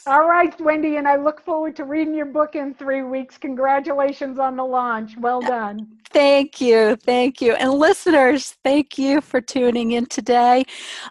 [0.06, 3.38] All right, Wendy, and I look forward to reading your book in three weeks.
[3.38, 5.16] Congratulations on the launch.
[5.18, 5.88] Well done.
[6.12, 6.96] Thank you.
[6.96, 7.54] Thank you.
[7.54, 10.64] And listeners, thank you for tuning in today.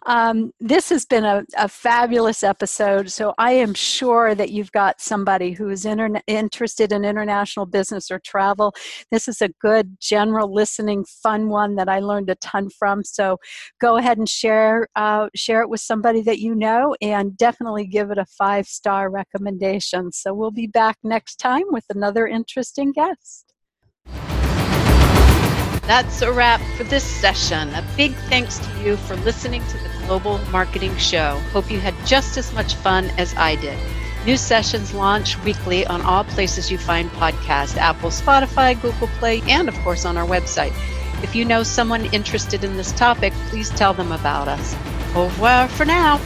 [0.06, 3.12] Um, this has been a, a, fabulous episode.
[3.12, 8.10] So I am sure that you've got somebody who is inter- interested in international business
[8.10, 8.74] or travel.
[9.12, 13.04] This is a good general listening, fun one that I learned a ton from.
[13.04, 13.38] So
[13.82, 18.12] go ahead and share uh, share it with somebody that you know, and definitely give
[18.12, 20.12] it a five star recommendation.
[20.12, 23.55] So we'll be back next time with another interesting guest.
[25.88, 27.70] That's a wrap for this session.
[27.76, 31.40] A big thanks to you for listening to the Global Marketing Show.
[31.54, 33.78] Hope you had just as much fun as I did.
[34.26, 39.70] New sessions launch weekly on all places you find podcasts Apple, Spotify, Google Play, and
[39.70, 40.74] of course on our website.
[41.22, 44.76] If you know someone interested in this topic, please tell them about us.
[45.16, 46.20] Au revoir for now.